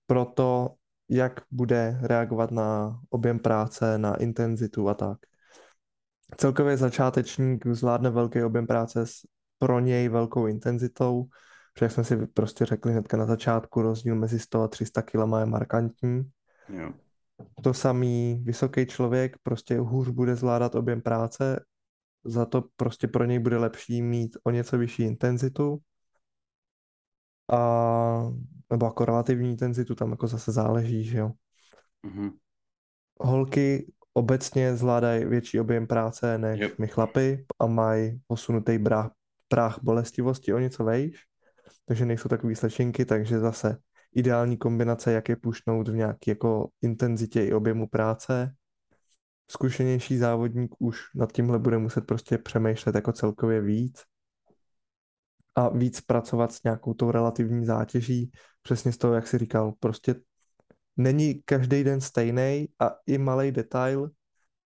pro 0.09 0.25
to, 0.25 0.75
jak 1.09 1.41
bude 1.51 1.99
reagovat 2.03 2.51
na 2.51 3.01
objem 3.11 3.39
práce, 3.39 3.99
na 3.99 4.17
intenzitu 4.17 4.89
a 4.89 4.95
tak. 4.95 5.19
Celkově 6.37 6.77
začátečník 6.77 7.67
zvládne 7.67 8.11
velký 8.11 8.43
objem 8.43 8.67
práce 8.67 9.07
s 9.07 9.13
pro 9.59 9.81
něj 9.81 10.09
velkou 10.09 10.47
intenzitou, 10.47 11.25
protože 11.75 11.85
jak 11.85 11.93
jsme 11.93 12.05
si 12.05 12.27
prostě 12.27 12.65
řekli 12.65 12.93
hnedka 12.93 13.17
na 13.17 13.27
začátku, 13.27 13.83
rozdíl 13.83 14.15
mezi 14.15 14.39
100 14.39 14.63
a 14.63 14.69
300 14.69 15.03
kg 15.03 15.39
je 15.39 15.47
markantní. 15.47 16.31
Jo. 16.69 16.93
To 17.63 17.75
samý 17.75 18.43
vysoký 18.45 18.87
člověk 18.87 19.37
prostě 19.43 19.79
hůř 19.79 20.09
bude 20.09 20.37
zvládat 20.37 20.75
objem 20.75 21.01
práce, 21.01 21.65
za 22.25 22.47
to 22.47 22.65
prostě 22.77 23.09
pro 23.09 23.25
něj 23.25 23.39
bude 23.39 23.59
lepší 23.59 24.03
mít 24.03 24.37
o 24.45 24.51
něco 24.51 24.79
vyšší 24.79 25.03
intenzitu 25.03 25.79
a 27.53 28.31
nebo 28.71 28.87
jako 28.87 29.05
relativní 29.05 29.51
intenzitu, 29.51 29.95
tam 29.95 30.11
jako 30.11 30.27
zase 30.27 30.53
záleží, 30.53 31.05
že 31.05 31.19
jo. 31.19 31.31
Mhm. 32.03 32.31
Holky 33.21 33.93
obecně 34.15 34.77
zvládají 34.77 35.25
větší 35.25 35.61
objem 35.61 35.87
práce 35.87 36.39
než 36.39 36.61
Yep. 36.61 36.79
my 36.79 36.87
chlapy 36.89 37.47
a 37.59 37.67
mají 37.67 38.21
posunutý 38.27 38.79
práh, 38.79 39.11
práh 39.49 39.79
bolestivosti 39.83 40.53
o 40.53 40.59
něco 40.59 40.85
vejš, 40.85 41.25
takže 41.85 42.07
nejsou 42.07 42.29
takový 42.29 42.55
slečinky, 42.55 43.05
takže 43.05 43.39
zase 43.39 43.79
ideální 44.15 44.57
kombinace, 44.57 45.13
jak 45.13 45.29
je 45.29 45.37
pušnout 45.37 45.89
v 45.89 45.95
nějaké 45.95 46.31
jako 46.31 46.69
intenzitě 46.83 47.45
i 47.45 47.53
objemu 47.53 47.89
práce. 47.89 48.55
Zkušenější 49.51 50.19
závodník 50.19 50.75
už 50.79 51.01
nad 51.15 51.33
tímhle 51.33 51.59
bude 51.59 51.79
muset 51.79 52.07
prostě 52.07 52.39
přemýšlet 52.39 52.95
jako 52.95 53.13
celkově 53.13 53.61
víc 53.61 54.03
a 55.55 55.69
víc 55.69 56.01
pracovat 56.01 56.53
s 56.53 56.63
nějakou 56.63 56.95
tou 56.95 57.11
relativní 57.11 57.67
zátěží, 57.67 58.31
přesně 58.63 58.93
z 58.93 58.99
toho, 58.99 59.15
jak 59.15 59.27
jsi 59.27 59.39
říkal, 59.39 59.73
prostě 59.81 60.15
není 60.97 61.43
každý 61.45 61.85
den 61.85 62.01
stejný 62.01 62.69
a 62.79 62.91
i 63.07 63.19
malý 63.19 63.53
detail 63.53 64.11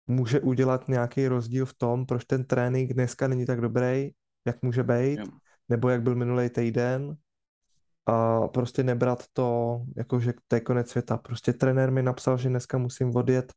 může 0.07 0.41
udělat 0.41 0.89
nějaký 0.89 1.29
rozdíl 1.29 1.67
v 1.67 1.75
tom, 1.75 2.07
proč 2.07 2.25
ten 2.25 2.45
trénink 2.45 2.93
dneska 2.93 3.29
není 3.29 3.47
tak 3.47 3.61
dobrý, 3.61 4.11
jak 4.47 4.63
může 4.63 4.83
být, 4.83 5.21
nebo 5.69 5.89
jak 5.89 6.03
byl 6.03 6.15
minulý 6.15 6.51
týden. 6.51 7.17
A 8.07 8.49
prostě 8.49 8.83
nebrat 8.83 9.25
to, 9.33 9.81
jako 9.97 10.21
že 10.21 10.33
to 10.49 10.57
je 10.57 10.61
konec 10.61 10.91
světa. 10.91 11.17
Prostě 11.17 11.53
trenér 11.53 11.91
mi 11.93 12.03
napsal, 12.03 12.39
že 12.39 12.49
dneska 12.49 12.79
musím 12.79 13.17
odjet 13.17 13.53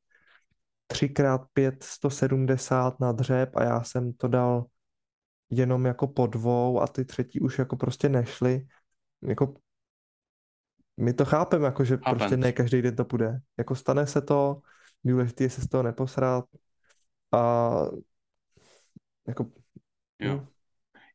3x5 0.94 1.78
170 1.82 3.00
na 3.00 3.12
dřep 3.12 3.56
a 3.56 3.64
já 3.64 3.84
jsem 3.84 4.14
to 4.14 4.28
dal 4.28 4.66
jenom 5.50 5.86
jako 5.86 6.08
po 6.08 6.28
dvou 6.28 6.82
a 6.82 6.88
ty 6.88 7.06
třetí 7.06 7.40
už 7.40 7.60
jako 7.60 7.76
prostě 7.78 8.10
nešly. 8.10 8.68
Jako 9.22 9.54
my 10.98 11.14
to 11.14 11.26
chápeme, 11.26 11.66
jako 11.66 11.84
že 11.86 11.98
Happens. 12.02 12.10
prostě 12.10 12.38
ne 12.38 12.52
každý 12.54 12.82
den 12.82 12.96
to 12.96 13.06
půjde. 13.06 13.40
Jako 13.58 13.76
stane 13.76 14.08
se 14.08 14.22
to, 14.22 14.62
důležité 15.04 15.44
je 15.44 15.50
se 15.50 15.62
z 15.62 15.68
toho 15.70 15.84
neposrat 15.84 16.46
a 17.32 17.72
jako 19.28 19.52
Jo. 20.20 20.42
hm, 20.42 20.48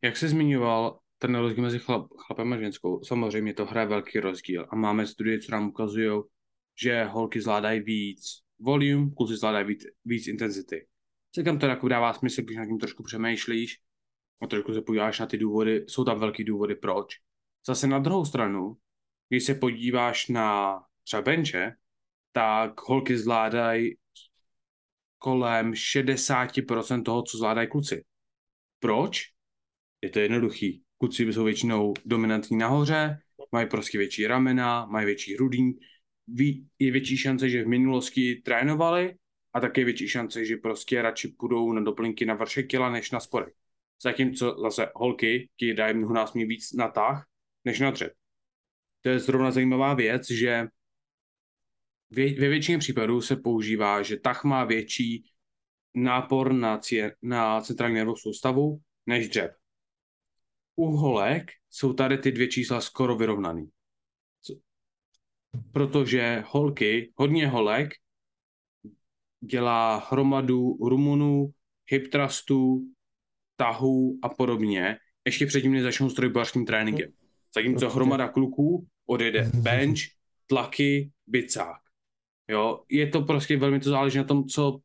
Jak 0.03 0.17
jsi 0.17 0.29
zmiňoval 0.29 1.01
ten 1.19 1.35
rozdíl 1.37 1.65
mezi 1.65 1.79
chlap, 1.79 2.07
chlapem 2.27 2.53
a 2.53 2.57
ženskou, 2.59 3.05
samozřejmě 3.05 3.55
to 3.55 3.67
hraje 3.67 3.87
velký 3.89 4.21
rozdíl 4.21 4.67
a 4.71 4.77
máme 4.77 5.07
studie, 5.07 5.41
co 5.41 5.53
nám 5.53 5.69
ukazují, 5.69 6.23
že 6.83 7.05
holky 7.05 7.41
zvládají 7.41 7.81
víc 7.81 8.23
volume, 8.61 9.11
kluci 9.17 9.37
zvládají 9.37 9.67
víc, 9.67 9.85
víc 10.05 10.27
intenzity. 10.29 10.87
Celkem 11.33 11.59
to 11.59 11.67
jako 11.67 11.89
dává 11.89 12.15
smysl, 12.15 12.43
když 12.43 12.57
nad 12.57 12.67
tím 12.67 12.79
trošku 12.79 13.03
přemýšlíš 13.03 13.81
a 14.43 14.47
trošku 14.47 14.75
se 14.75 14.83
podíváš 14.83 15.19
na 15.19 15.27
ty 15.27 15.39
důvody, 15.39 15.85
jsou 15.89 16.05
tam 16.05 16.21
velký 16.21 16.45
důvody 16.45 16.75
proč. 16.75 17.15
Zase 17.67 17.87
na 17.87 17.99
druhou 17.99 18.25
stranu, 18.25 18.77
když 19.29 19.45
se 19.45 19.55
podíváš 19.55 20.29
na 20.29 20.81
třeba 21.05 21.23
benče, 21.23 21.73
tak 22.33 22.81
holky 22.81 23.19
zvládají 23.19 23.97
kolem 25.19 25.73
60% 25.73 27.03
toho, 27.03 27.23
co 27.23 27.39
zvládají 27.39 27.69
kluci. 27.69 28.05
Proč? 28.79 29.23
Je 30.03 30.11
to 30.11 30.19
jednoduchý. 30.19 30.83
Kluci 30.99 31.33
jsou 31.33 31.45
většinou 31.45 31.95
dominantní 32.05 32.57
nahoře, 32.57 33.19
mají 33.53 33.69
prostě 33.69 33.99
větší 33.99 34.27
ramena, 34.27 34.87
mají 34.87 35.07
větší 35.07 35.35
hrudní, 35.35 35.73
je 36.79 36.93
větší 36.93 37.17
šance, 37.17 37.49
že 37.49 37.65
v 37.65 37.69
minulosti 37.69 38.43
trénovali 38.45 39.15
a 39.53 39.61
také 39.61 39.85
větší 39.85 40.09
šance, 40.09 40.45
že 40.45 40.57
prostě 40.57 41.03
radši 41.03 41.29
půjdou 41.29 41.73
na 41.73 41.81
doplňky 41.81 42.27
na 42.27 42.35
vršek 42.35 42.69
těla 42.69 42.91
než 42.91 43.11
na 43.11 43.21
spodek. 43.21 43.55
Zatímco 44.03 44.57
zase 44.63 44.93
holky, 44.95 45.51
ti 45.57 45.75
dají 45.75 45.95
mnohonásobně 45.95 46.47
víc 46.47 46.73
na 46.73 46.89
tah 46.89 47.27
než 47.65 47.81
na 47.81 47.91
dřep. 47.91 48.13
To 49.01 49.09
je 49.09 49.19
zrovna 49.19 49.51
zajímavá 49.51 49.95
věc, 49.95 50.31
že 50.31 50.67
ve 52.11 52.49
většině 52.49 52.79
případů 52.79 53.21
se 53.21 53.37
používá, 53.37 54.03
že 54.03 54.17
tah 54.17 54.45
má 54.45 54.65
větší 54.65 55.31
nápor 55.95 56.53
na, 56.53 56.79
cie, 56.79 57.17
na 57.23 57.61
centrální 57.61 57.95
nervovou 57.95 58.17
soustavu 58.17 58.81
než 59.07 59.29
dřep. 59.29 59.57
U 60.77 60.87
holek 60.87 61.51
jsou 61.71 61.93
tady 61.93 62.19
ty 62.19 62.33
dvě 62.33 62.49
čísla 62.49 62.81
skoro 62.81 63.17
vyrovnaný. 63.17 63.71
Protože 65.73 66.45
holky, 66.47 67.13
hodně 67.17 67.49
holek, 67.49 67.91
dělá 69.41 70.09
hromadu 70.11 70.79
rumunů, 70.89 71.55
hip 71.87 72.09
thrustů, 72.09 72.81
tahů 73.61 74.19
a 74.23 74.29
podobně, 74.29 74.97
ještě 75.27 75.47
předtím, 75.47 75.73
než 75.73 75.83
začnou 75.83 76.11
s 76.11 76.15
trojbářským 76.15 76.67
tréninkem. 76.67 77.13
Zatímco 77.55 77.91
hromada 77.91 78.29
kluků 78.29 78.87
odjede 79.07 79.51
bench, 79.55 79.99
tlaky, 80.47 81.11
bicák. 81.27 81.81
Jo, 82.49 82.85
je 82.89 83.07
to 83.07 83.23
prostě 83.23 83.57
velmi 83.57 83.81
to 83.81 83.91
záleží 83.91 84.19
na 84.19 84.25
tom, 84.25 84.45
co 84.45 84.81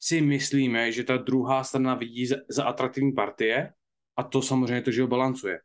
si 0.00 0.20
myslíme, 0.20 0.92
že 0.92 1.04
ta 1.04 1.16
druhá 1.16 1.64
strana 1.64 1.94
vidí 1.94 2.26
za, 2.26 2.36
za 2.48 2.64
atraktivní 2.64 3.12
partie 3.12 3.72
a 4.16 4.22
to 4.22 4.42
samozřejmě 4.42 4.82
to, 4.82 4.90
že 4.90 5.02
ho 5.02 5.08
balancuje. 5.08 5.60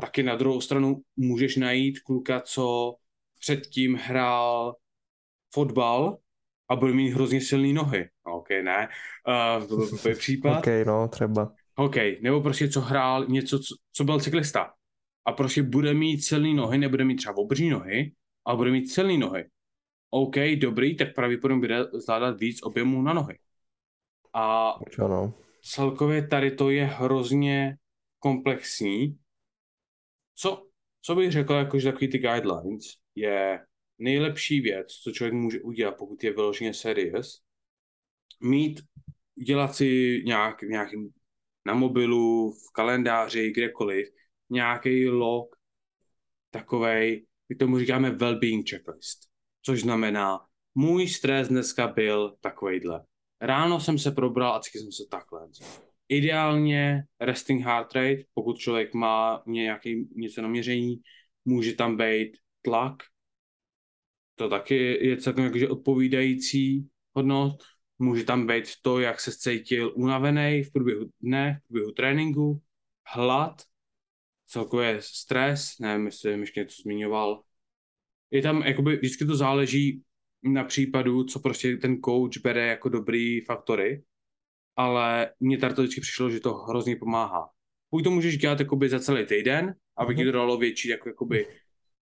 Taky 0.00 0.22
na 0.22 0.36
druhou 0.36 0.60
stranu 0.60 1.02
můžeš 1.16 1.56
najít 1.56 2.00
kluka, 2.00 2.40
co 2.40 2.94
předtím 3.38 3.94
hrál 3.94 4.76
fotbal 5.54 6.18
a 6.70 6.76
bude 6.76 6.92
mít 6.92 7.10
hrozně 7.10 7.40
silné 7.40 7.72
nohy. 7.72 8.08
No, 8.26 8.32
OK, 8.32 8.48
ne. 8.50 8.88
Uh, 9.60 9.66
to 9.66 9.76
byl 9.76 9.88
blbý 9.88 10.14
případ. 10.18 10.58
OK, 10.58 10.86
no, 10.86 11.08
třeba. 11.08 11.52
Hokej, 11.76 12.18
nebo 12.22 12.40
prostě 12.40 12.68
co 12.68 12.80
hrál 12.80 13.26
něco, 13.26 13.58
co, 13.58 13.74
co 13.92 14.04
byl 14.04 14.20
cyklista. 14.20 14.72
A 15.24 15.32
prostě 15.32 15.62
bude 15.62 15.94
mít 15.94 16.24
silné 16.24 16.54
nohy, 16.54 16.78
nebude 16.78 17.04
mít 17.04 17.16
třeba 17.16 17.36
obří 17.36 17.70
nohy, 17.70 18.12
ale 18.44 18.56
bude 18.56 18.70
mít 18.70 18.86
silné 18.86 19.18
nohy. 19.18 19.44
OK, 20.10 20.36
dobrý, 20.56 20.96
tak 20.96 21.14
pravděpodobně 21.14 21.60
bude 21.60 21.84
zvládat 21.84 22.40
víc 22.40 22.62
objemů 22.62 23.02
na 23.02 23.12
nohy. 23.12 23.38
A 24.34 24.74
Čo, 24.90 25.08
no. 25.08 25.34
celkově 25.62 26.26
tady 26.26 26.50
to 26.50 26.70
je 26.70 26.84
hrozně 26.84 27.76
komplexní. 28.18 29.18
Co, 30.34 30.66
co 31.02 31.14
bych 31.14 31.32
řekl, 31.32 31.52
jakože 31.52 31.92
takový 31.92 32.08
ty 32.08 32.18
guidelines, 32.18 32.84
je 33.14 33.60
nejlepší 34.00 34.60
věc, 34.60 34.92
co 34.92 35.10
člověk 35.10 35.34
může 35.34 35.60
udělat, 35.60 35.96
pokud 35.98 36.24
je 36.24 36.32
vyloženě 36.32 36.74
serious, 36.74 37.42
mít, 38.40 38.80
dělat 39.46 39.74
si 39.74 40.22
nějak, 40.26 40.62
nějakým 40.62 41.08
na 41.66 41.74
mobilu, 41.74 42.52
v 42.52 42.72
kalendáři, 42.72 43.50
kdekoliv, 43.50 44.08
nějaký 44.50 45.08
log, 45.08 45.56
takovej, 46.50 47.26
my 47.48 47.56
tomu 47.56 47.78
říkáme 47.78 48.10
well-being 48.10 48.62
checklist, 48.70 49.18
což 49.62 49.80
znamená, 49.80 50.40
můj 50.74 51.08
stres 51.08 51.48
dneska 51.48 51.86
byl 51.86 52.36
takovejhle. 52.40 53.04
Ráno 53.40 53.80
jsem 53.80 53.98
se 53.98 54.10
probral 54.10 54.54
a 54.54 54.60
jsem 54.62 54.92
se 54.92 55.02
takhle. 55.10 55.48
Ideálně 56.08 57.04
resting 57.20 57.64
heart 57.64 57.92
rate, 57.92 58.22
pokud 58.34 58.58
člověk 58.58 58.94
má 58.94 59.42
nějaký 59.46 60.08
něco 60.16 60.42
na 60.42 60.48
měření, 60.48 61.00
může 61.44 61.74
tam 61.74 61.96
být 61.96 62.36
tlak, 62.62 62.96
to 64.40 64.48
taky 64.48 65.06
je 65.06 65.16
celkem 65.16 65.44
jakože 65.44 65.68
odpovídající 65.68 66.88
hodnot. 67.12 67.62
Může 67.98 68.24
tam 68.24 68.46
být 68.46 68.64
to, 68.82 69.00
jak 69.00 69.20
se 69.20 69.32
cítil 69.32 69.92
unavený 69.94 70.62
v 70.62 70.72
průběhu 70.72 71.10
dne, 71.20 71.60
v 71.64 71.68
průběhu 71.68 71.92
tréninku, 71.92 72.62
hlad, 73.06 73.62
celkově 74.46 74.98
stres, 75.00 75.78
nevím, 75.80 76.06
jestli 76.06 76.30
jsem 76.30 76.40
ještě 76.40 76.60
něco 76.60 76.82
zmiňoval. 76.82 77.42
Je 78.30 78.42
tam, 78.42 78.62
jakoby, 78.62 78.96
vždycky 78.96 79.24
to 79.24 79.36
záleží 79.36 80.02
na 80.42 80.64
případu, 80.64 81.24
co 81.24 81.40
prostě 81.40 81.76
ten 81.76 82.00
coach 82.02 82.36
bere 82.42 82.66
jako 82.66 82.88
dobrý 82.88 83.40
faktory, 83.40 84.02
ale 84.76 85.32
mně 85.40 85.58
tady 85.58 85.74
to 85.74 85.82
vždycky 85.82 86.00
přišlo, 86.00 86.30
že 86.30 86.40
to 86.40 86.54
hrozně 86.54 86.96
pomáhá. 86.96 87.48
Buď 87.90 88.04
to 88.04 88.10
můžeš 88.10 88.38
dělat 88.38 88.60
jakoby 88.60 88.88
za 88.88 89.00
celý 89.00 89.26
týden, 89.26 89.74
aby 89.96 90.14
ti 90.14 90.24
to 90.24 90.32
dalo 90.32 90.58
větší, 90.58 90.88
jako, 90.88 91.08
jakoby, 91.08 91.46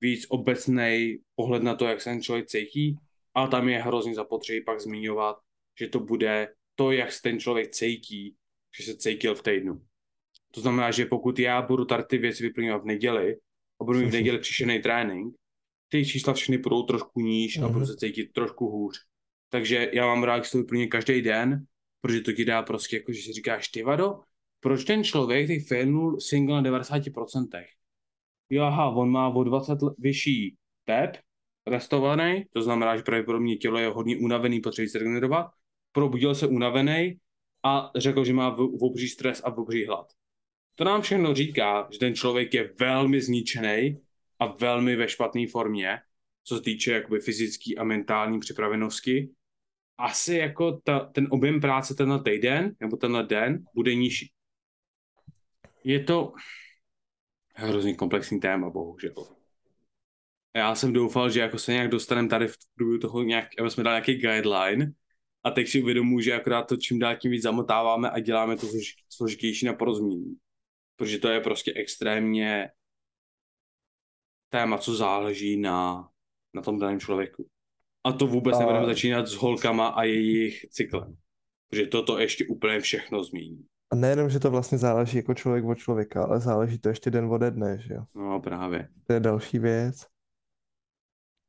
víc 0.01 0.25
obecný 0.29 1.19
pohled 1.35 1.63
na 1.63 1.75
to, 1.75 1.85
jak 1.85 2.01
se 2.01 2.09
ten 2.09 2.21
člověk 2.21 2.47
cítí, 2.47 2.97
ale 3.33 3.49
tam 3.49 3.69
je 3.69 3.81
hrozně 3.81 4.15
zapotřebí 4.15 4.63
pak 4.63 4.79
zmiňovat, 4.79 5.37
že 5.79 5.87
to 5.87 5.99
bude 5.99 6.53
to, 6.75 6.91
jak 6.91 7.11
se 7.11 7.21
ten 7.21 7.39
člověk 7.39 7.71
cítí, 7.71 8.35
že 8.77 8.83
se 8.83 8.97
cítil 8.97 9.35
v 9.35 9.43
týdnu. 9.43 9.81
To 10.51 10.61
znamená, 10.61 10.91
že 10.91 11.05
pokud 11.05 11.39
já 11.39 11.61
budu 11.61 11.85
tady 11.85 12.03
ty 12.03 12.17
věci 12.17 12.43
vyplňovat 12.43 12.81
v 12.81 12.85
neděli 12.85 13.35
a 13.81 13.83
budu 13.83 13.99
mít 13.99 14.09
v 14.09 14.13
neděli 14.13 14.39
příšerný 14.39 14.81
trénink, 14.81 15.35
ty 15.89 16.05
čísla 16.05 16.33
všechny 16.33 16.57
budou 16.57 16.83
trošku 16.83 17.19
níž 17.19 17.57
a 17.57 17.69
budu 17.69 17.85
se 17.85 17.97
cítit 17.97 18.33
trošku 18.33 18.69
hůř. 18.69 18.97
Takže 19.49 19.89
já 19.93 20.05
mám 20.05 20.23
rád, 20.23 20.45
že 20.45 20.51
to 20.51 20.57
vyplně 20.57 20.87
každý 20.87 21.21
den, 21.21 21.65
protože 22.01 22.21
to 22.21 22.33
ti 22.33 22.45
dá 22.45 22.61
prostě 22.61 22.95
jako, 22.97 23.11
že 23.11 23.21
si 23.21 23.33
říkáš, 23.33 23.67
ty 23.67 23.83
vado, 23.83 24.19
proč 24.59 24.83
ten 24.83 25.03
člověk 25.03 25.47
teď 25.47 25.67
failnul 25.67 26.19
single 26.19 26.61
na 26.61 26.71
90%? 26.71 27.65
Jo, 28.49 28.63
aha, 28.63 28.89
on 28.89 29.09
má 29.09 29.29
o 29.29 29.43
20 29.43 29.79
vyšší 29.97 30.55
tep, 30.85 31.17
restovaný, 31.67 32.45
to 32.53 32.61
znamená, 32.61 32.97
že 32.97 33.03
pravděpodobně 33.03 33.55
tělo 33.55 33.79
je 33.79 33.87
hodně 33.87 34.17
unavený, 34.17 34.59
potřebuje 34.59 34.89
se 34.89 34.99
regenerovat, 34.99 35.47
probudil 35.91 36.35
se 36.35 36.47
unavený 36.47 37.19
a 37.63 37.91
řekl, 37.95 38.25
že 38.25 38.33
má 38.33 38.49
v 38.49 38.59
obří 38.59 39.07
stres 39.07 39.41
a 39.43 39.49
v 39.49 39.59
obří 39.59 39.85
hlad. 39.85 40.07
To 40.75 40.83
nám 40.83 41.01
všechno 41.01 41.33
říká, 41.33 41.87
že 41.91 41.99
ten 41.99 42.15
člověk 42.15 42.53
je 42.53 42.73
velmi 42.79 43.21
zničený 43.21 43.97
a 44.39 44.45
velmi 44.45 44.95
ve 44.95 45.07
špatné 45.07 45.47
formě, 45.47 45.99
co 46.43 46.55
se 46.55 46.61
týče 46.61 46.91
jakoby 46.91 47.19
fyzické 47.19 47.75
a 47.77 47.83
mentální 47.83 48.39
připravenosti. 48.39 49.29
Asi 49.97 50.35
jako 50.35 50.81
ta, 50.83 50.99
ten 50.99 51.27
objem 51.29 51.61
práce 51.61 51.95
tenhle 51.95 52.23
týden 52.23 52.75
nebo 52.79 52.97
tenhle 52.97 53.23
den 53.23 53.63
bude 53.75 53.95
nižší. 53.95 54.31
Je 55.83 56.03
to 56.03 56.33
hrozně 57.65 57.95
komplexní 57.95 58.39
téma, 58.39 58.69
bohužel. 58.69 59.13
Já 60.55 60.75
jsem 60.75 60.93
doufal, 60.93 61.29
že 61.29 61.39
jako 61.39 61.59
se 61.59 61.71
nějak 61.71 61.89
dostaneme 61.89 62.27
tady 62.27 62.47
v 62.47 62.55
průběhu 62.75 62.99
toho 62.99 63.23
nějak, 63.23 63.47
aby 63.59 63.71
jsme 63.71 63.83
dali 63.83 63.93
nějaký 63.93 64.15
guideline, 64.15 64.91
a 65.43 65.51
teď 65.51 65.67
si 65.67 65.81
uvědomuji, 65.81 66.19
že 66.19 66.33
akorát 66.33 66.63
to 66.63 66.77
čím 66.77 66.99
dál 66.99 67.15
tím 67.15 67.31
víc 67.31 67.43
zamotáváme 67.43 68.09
a 68.09 68.19
děláme 68.19 68.57
to 68.57 68.67
složitější 69.09 69.65
na 69.65 69.73
porozumění. 69.73 70.35
Protože 70.95 71.19
to 71.19 71.27
je 71.27 71.41
prostě 71.41 71.73
extrémně 71.75 72.69
téma, 74.49 74.77
co 74.77 74.95
záleží 74.95 75.57
na, 75.57 76.09
na 76.53 76.61
tom 76.61 76.79
daném 76.79 76.99
člověku. 76.99 77.49
A 78.03 78.11
to 78.11 78.27
vůbec 78.27 78.55
a... 78.55 78.59
nebudeme 78.59 78.85
začínat 78.85 79.27
s 79.27 79.33
holkama 79.33 79.87
a 79.87 80.03
jejich 80.03 80.65
cyklem. 80.69 81.17
Protože 81.69 81.87
toto 81.87 82.19
ještě 82.19 82.45
úplně 82.47 82.79
všechno 82.79 83.23
změní. 83.23 83.65
A 83.91 83.95
nejenom, 83.95 84.29
že 84.29 84.39
to 84.39 84.51
vlastně 84.51 84.77
záleží 84.77 85.17
jako 85.17 85.33
člověk 85.33 85.65
od 85.65 85.75
člověka, 85.75 86.23
ale 86.23 86.39
záleží 86.39 86.79
to 86.79 86.89
ještě 86.89 87.11
den 87.11 87.25
ode 87.25 87.51
dne, 87.51 87.77
že 87.79 87.93
jo? 87.93 88.03
No 88.15 88.39
právě. 88.39 88.89
To 89.07 89.13
je 89.13 89.19
další 89.19 89.59
věc. 89.59 90.05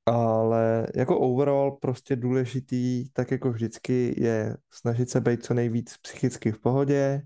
Ale 0.06 0.86
jako 0.94 1.18
overall 1.18 1.78
prostě 1.80 2.16
důležitý, 2.16 3.10
tak 3.12 3.30
jako 3.30 3.52
vždycky, 3.52 4.14
je 4.22 4.56
snažit 4.70 5.10
se 5.10 5.20
být 5.20 5.44
co 5.44 5.54
nejvíc 5.54 5.96
psychicky 5.96 6.52
v 6.52 6.60
pohodě, 6.60 7.22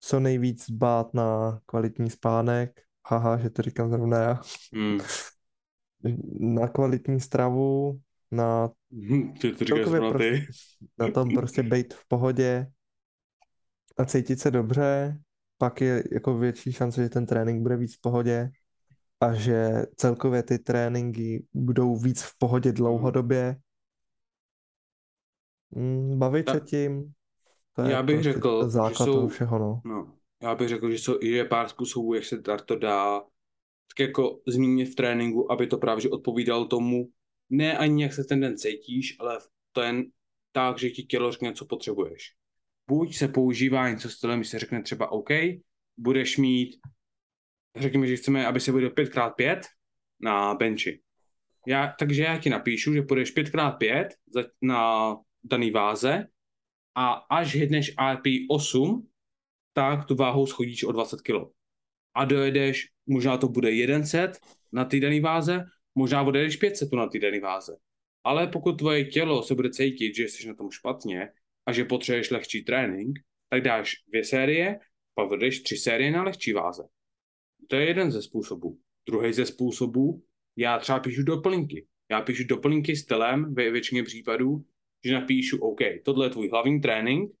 co 0.00 0.20
nejvíc 0.20 0.70
dbát 0.70 1.14
na 1.14 1.60
kvalitní 1.66 2.10
spánek, 2.10 2.80
haha, 3.06 3.38
že 3.38 3.50
to 3.50 3.62
říkám 3.62 3.90
zrovna 3.90 4.18
já, 4.18 4.40
hmm. 4.74 4.98
na 6.40 6.68
kvalitní 6.68 7.20
stravu, 7.20 8.00
na 8.30 8.68
ty 9.40 9.52
to 9.52 9.64
celkově 9.64 10.00
prostě, 10.00 10.46
na 10.98 11.10
tom 11.10 11.28
prostě 11.34 11.62
být 11.62 11.94
v 11.94 12.08
pohodě 12.08 12.66
a 13.96 14.04
cítit 14.04 14.40
se 14.40 14.50
dobře, 14.50 15.18
pak 15.58 15.80
je 15.80 16.04
jako 16.12 16.38
větší 16.38 16.72
šance, 16.72 17.02
že 17.02 17.08
ten 17.08 17.26
trénink 17.26 17.62
bude 17.62 17.76
víc 17.76 17.96
v 17.96 18.00
pohodě 18.00 18.50
a 19.20 19.34
že 19.34 19.70
celkově 19.96 20.42
ty 20.42 20.58
tréninky 20.58 21.46
budou 21.54 21.96
víc 21.96 22.22
v 22.22 22.38
pohodě 22.38 22.72
dlouhodobě. 22.72 23.56
Mm, 25.70 26.18
bavit 26.18 26.50
se 26.50 26.60
tím, 26.60 27.12
to 27.72 27.82
je 27.82 27.92
já 27.92 28.02
bych 28.02 28.16
prostě 28.16 28.32
řekl, 28.32 28.68
základ 28.68 28.90
že 28.92 29.04
jsou, 29.04 29.14
toho 29.14 29.28
všeho, 29.28 29.58
no. 29.58 29.80
no. 29.84 30.12
Já 30.42 30.54
bych 30.54 30.68
řekl, 30.68 30.90
že 30.90 30.98
jsou, 30.98 31.18
je 31.22 31.44
pár 31.44 31.68
způsobů, 31.68 32.14
jak 32.14 32.24
se 32.24 32.42
to 32.66 32.76
dá 32.76 33.20
tak 33.88 34.08
jako 34.08 34.40
zmínit 34.46 34.84
v 34.84 34.94
tréninku, 34.94 35.52
aby 35.52 35.66
to 35.66 35.78
právě 35.78 36.10
odpovídal 36.10 36.64
tomu, 36.64 37.08
ne 37.50 37.78
ani 37.78 38.02
jak 38.02 38.12
se 38.12 38.24
ten 38.24 38.40
den 38.40 38.58
cítíš, 38.58 39.16
ale 39.20 39.38
to 39.72 39.82
jen 39.82 40.04
tak, 40.52 40.78
že 40.78 40.90
ti 40.90 41.02
tělo 41.02 41.32
řekne, 41.32 41.52
co 41.52 41.66
potřebuješ. 41.66 42.34
Buď 42.88 43.16
se 43.16 43.28
používá 43.28 43.88
něco 43.90 44.10
stylem, 44.10 44.42
že 44.42 44.50
se 44.50 44.58
řekne 44.58 44.82
třeba 44.82 45.12
OK, 45.12 45.30
budeš 45.96 46.36
mít 46.36 46.76
řekněme, 47.76 48.06
že 48.06 48.16
chceme, 48.16 48.46
aby 48.46 48.60
se 48.60 48.72
byl 48.72 48.90
5x5 48.90 49.60
na 50.20 50.54
benchi. 50.54 51.00
Já, 51.66 51.94
takže 51.98 52.22
já 52.22 52.38
ti 52.38 52.50
napíšu, 52.50 52.94
že 52.94 53.02
půjdeš 53.02 53.36
5x5 53.36 54.08
na 54.62 55.14
daný 55.44 55.70
váze 55.70 56.26
a 56.94 57.12
až 57.12 57.54
hydneš 57.54 57.94
RP 58.12 58.26
8, 58.50 59.08
tak 59.72 60.04
tu 60.04 60.14
váhu 60.14 60.46
schodíš 60.46 60.84
o 60.84 60.92
20 60.92 61.20
kg. 61.20 61.34
A 62.14 62.24
dojedeš, 62.24 62.88
možná 63.06 63.36
to 63.36 63.48
bude 63.48 63.70
jeden 63.70 64.06
set 64.06 64.40
na 64.72 64.84
té 64.84 65.00
dané 65.00 65.20
váze, 65.20 65.64
možná 65.94 66.22
odejdeš 66.22 66.56
5 66.56 66.76
setů 66.76 66.96
na 66.96 67.06
té 67.06 67.18
dané 67.18 67.40
váze. 67.40 67.76
Ale 68.24 68.46
pokud 68.46 68.72
tvoje 68.72 69.04
tělo 69.04 69.42
se 69.42 69.54
bude 69.54 69.70
cítit, 69.70 70.14
že 70.16 70.24
jsi 70.24 70.48
na 70.48 70.54
tom 70.54 70.70
špatně 70.70 71.28
a 71.66 71.72
že 71.72 71.84
potřebuješ 71.84 72.30
lehčí 72.30 72.64
trénink, 72.64 73.18
tak 73.48 73.62
dáš 73.62 73.94
dvě 74.08 74.24
série, 74.24 74.78
pak 75.14 75.30
vedeš 75.30 75.60
tři 75.60 75.76
série 75.76 76.10
na 76.10 76.22
lehčí 76.22 76.52
váze. 76.52 76.82
To 77.68 77.76
je 77.76 77.86
jeden 77.86 78.12
ze 78.12 78.22
způsobů. 78.22 78.78
Druhý 79.08 79.32
ze 79.32 79.46
způsobů, 79.46 80.22
já 80.56 80.78
třeba 80.78 81.00
píšu 81.00 81.22
doplňky. 81.22 81.86
Já 82.10 82.20
píšu 82.20 82.44
doplňky 82.44 82.96
stylem 82.96 83.54
ve 83.54 83.70
většině 83.70 84.02
případů, 84.02 84.64
že 85.04 85.14
napíšu, 85.14 85.58
OK, 85.58 85.80
tohle 86.04 86.26
je 86.26 86.30
tvůj 86.30 86.48
hlavní 86.48 86.80
trénink 86.80 87.32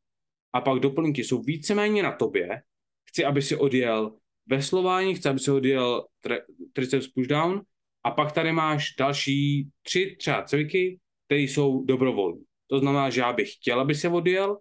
a 0.52 0.60
pak 0.60 0.80
doplňky 0.80 1.24
jsou 1.24 1.42
víceméně 1.42 2.02
na 2.02 2.12
tobě. 2.12 2.62
Chci, 3.08 3.24
aby 3.24 3.42
si 3.42 3.56
odjel 3.56 4.16
veslování, 4.46 5.14
chci, 5.14 5.28
aby 5.28 5.38
si 5.38 5.50
odjel 5.50 6.06
tri- 6.24 6.42
triceps 6.72 7.08
pushdown 7.08 7.62
a 8.04 8.10
pak 8.10 8.32
tady 8.32 8.52
máš 8.52 8.94
další 8.98 9.68
tři 9.82 10.16
třeba 10.18 10.42
cviky, 10.42 11.00
které 11.26 11.40
jsou 11.40 11.84
dobrovolné. 11.84 12.45
To 12.66 12.78
znamená, 12.78 13.10
že 13.10 13.20
já 13.20 13.32
bych 13.32 13.52
chtěl, 13.52 13.80
aby 13.80 13.94
se 13.94 14.08
odjel, 14.08 14.58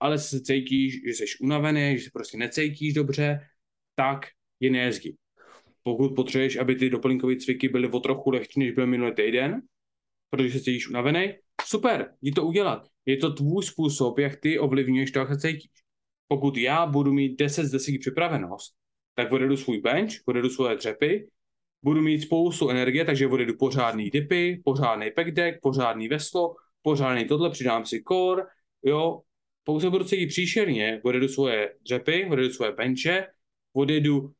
ale 0.00 0.18
se 0.18 0.40
cítíš, 0.40 1.00
že 1.04 1.12
jsi 1.12 1.24
unavený, 1.40 1.98
že 1.98 2.04
se 2.04 2.10
prostě 2.12 2.38
necítíš 2.38 2.94
dobře, 2.94 3.40
tak 3.94 4.26
je 4.60 4.70
nejezdí. 4.70 5.16
Pokud 5.82 6.08
potřebuješ, 6.08 6.56
aby 6.56 6.76
ty 6.76 6.90
doplňkové 6.90 7.36
cviky 7.36 7.68
byly 7.68 7.88
o 7.88 8.00
trochu 8.00 8.30
lehčí, 8.30 8.60
než 8.60 8.72
byl 8.72 8.86
minulý 8.86 9.14
týden, 9.14 9.62
protože 10.30 10.50
se 10.50 10.58
cítíš 10.58 10.88
unavený, 10.88 11.34
super, 11.64 12.14
jdi 12.22 12.32
to 12.32 12.44
udělat. 12.46 12.86
Je 13.06 13.16
to 13.16 13.32
tvůj 13.32 13.62
způsob, 13.62 14.18
jak 14.18 14.36
ty 14.36 14.58
ovlivňuješ 14.58 15.10
to, 15.10 15.18
jak 15.18 15.28
se 15.28 15.38
cítíš. 15.38 15.70
Pokud 16.28 16.56
já 16.56 16.86
budu 16.86 17.12
mít 17.12 17.38
10 17.38 17.64
z 17.64 17.70
10 17.70 17.98
připravenost, 18.00 18.74
tak 19.14 19.32
odjedu 19.32 19.56
svůj 19.56 19.80
bench, 19.80 20.12
odjedu 20.26 20.50
svoje 20.50 20.76
dřepy, 20.76 21.28
budu 21.82 22.02
mít 22.02 22.20
spoustu 22.20 22.70
energie, 22.70 23.04
takže 23.04 23.26
odjedu 23.26 23.56
pořádný 23.58 24.10
dipy, 24.10 24.62
pořádný 24.64 25.10
pack 25.10 25.30
deck, 25.30 25.58
pořádný 25.62 26.08
veslo, 26.08 26.54
pořádný 26.88 27.24
tohle, 27.24 27.50
přidám 27.50 27.86
si 27.86 28.02
core, 28.08 28.42
jo, 28.82 29.22
pouze 29.64 29.90
budu 29.90 30.04
cítit 30.04 30.26
příšerně, 30.26 31.00
odjedu 31.04 31.28
svoje 31.28 31.74
dřepy, 31.82 32.28
odjedu 32.30 32.50
svoje 32.50 32.72
benče, 32.72 33.26
odjedu 33.72 34.32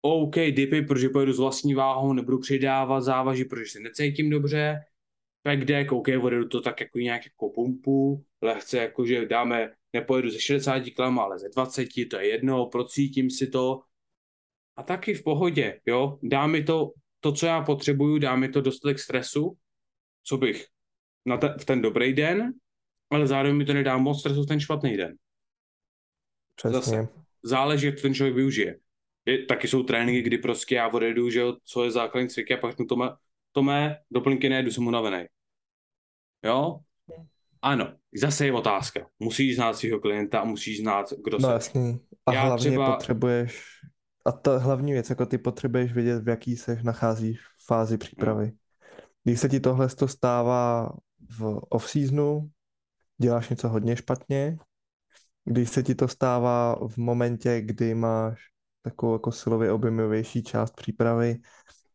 OK 0.00 0.34
dipy, 0.34 0.82
protože 0.82 1.08
pojedu 1.08 1.32
s 1.32 1.38
vlastní 1.38 1.74
váhou, 1.74 2.12
nebudu 2.12 2.38
přidávat 2.38 3.00
závaží, 3.00 3.44
protože 3.44 3.70
se 3.70 3.80
necítím 3.80 4.30
dobře. 4.30 4.84
Pack 5.42 5.64
deck, 5.64 5.92
OK, 5.92 6.08
odjedu 6.22 6.48
to 6.48 6.60
tak 6.60 6.80
jako 6.80 6.98
nějak 6.98 7.24
jako 7.26 7.50
pumpu, 7.50 8.24
lehce 8.42 8.78
jako, 8.78 9.06
že 9.06 9.26
dáme, 9.26 9.72
nepojedu 9.92 10.30
ze 10.30 10.40
60 10.40 10.82
km, 10.96 11.18
ale 11.18 11.38
ze 11.38 11.48
20, 11.48 11.88
to 12.10 12.16
je 12.18 12.28
jedno, 12.28 12.66
procítím 12.66 13.30
si 13.30 13.46
to. 13.46 13.80
A 14.76 14.82
taky 14.82 15.14
v 15.14 15.22
pohodě, 15.24 15.80
jo, 15.86 16.18
dá 16.22 16.46
mi 16.46 16.64
to, 16.64 16.92
to, 17.20 17.32
co 17.32 17.46
já 17.46 17.64
potřebuju, 17.64 18.18
dá 18.18 18.36
mi 18.36 18.48
to 18.48 18.60
dostatek 18.60 18.98
stresu, 18.98 19.56
co 20.22 20.36
bych 20.36 20.75
na 21.26 21.36
te, 21.36 21.54
v 21.60 21.64
ten 21.64 21.82
dobrý 21.82 22.12
den, 22.12 22.52
ale 23.10 23.26
zároveň 23.26 23.56
mi 23.56 23.64
to 23.64 23.72
nedá 23.72 23.96
moc 23.96 24.20
stresu 24.20 24.42
v 24.42 24.46
ten 24.46 24.60
špatný 24.60 24.96
den. 24.96 25.14
Přesně. 26.54 26.78
Zase 26.78 27.08
záleží, 27.42 27.86
jak 27.86 28.00
ten 28.00 28.14
člověk 28.14 28.34
využije 28.34 28.78
je, 29.26 29.44
taky 29.44 29.68
jsou 29.68 29.82
tréninky, 29.82 30.22
kdy 30.22 30.38
prostě 30.38 30.74
já 30.74 30.88
odjedu, 30.88 31.30
že 31.30 31.40
jo, 31.40 31.56
co 31.64 31.84
je 31.84 31.90
základní 31.90 32.28
cviky 32.28 32.54
a 32.54 32.56
pak 32.56 32.70
řeknu 32.70 32.86
to 32.86 32.96
mé, 32.96 33.10
to 33.52 33.62
mé 33.62 33.98
doplňky 34.10 34.48
nejdu, 34.48 34.70
jsem 34.70 34.86
unavený. 34.86 35.24
Jo? 36.44 36.78
Ano, 37.62 37.96
zase 38.14 38.46
je 38.46 38.52
otázka. 38.52 39.06
Musíš 39.18 39.56
znát 39.56 39.76
svého 39.76 40.00
klienta 40.00 40.40
a 40.40 40.44
musíš 40.44 40.80
znát, 40.80 41.12
kdo 41.24 41.38
no, 41.38 41.50
jasný. 41.50 42.00
A 42.26 42.34
já 42.34 42.42
hlavně 42.42 42.70
třeba... 42.70 42.92
potřebuješ, 42.92 43.64
a 44.26 44.32
ta 44.32 44.58
hlavní 44.58 44.92
věc, 44.92 45.10
jako 45.10 45.26
ty 45.26 45.38
potřebuješ 45.38 45.92
vědět, 45.92 46.22
v 46.22 46.28
jaký 46.28 46.56
se 46.56 46.80
nacházíš 46.82 47.40
v 47.40 47.66
fázi 47.66 47.98
přípravy. 47.98 48.44
Hmm. 48.44 48.56
Když 49.24 49.40
se 49.40 49.48
ti 49.48 49.60
tohle 49.60 49.88
stává 50.06 50.92
v 51.30 51.60
off-seasonu, 51.68 52.50
děláš 53.18 53.48
něco 53.48 53.68
hodně 53.68 53.96
špatně, 53.96 54.58
když 55.44 55.70
se 55.70 55.82
ti 55.82 55.94
to 55.94 56.08
stává 56.08 56.76
v 56.88 56.96
momentě, 56.96 57.60
kdy 57.60 57.94
máš 57.94 58.40
takovou 58.82 59.12
jako 59.12 59.32
silově 59.32 59.72
objemovější 59.72 60.42
část 60.42 60.76
přípravy. 60.76 61.36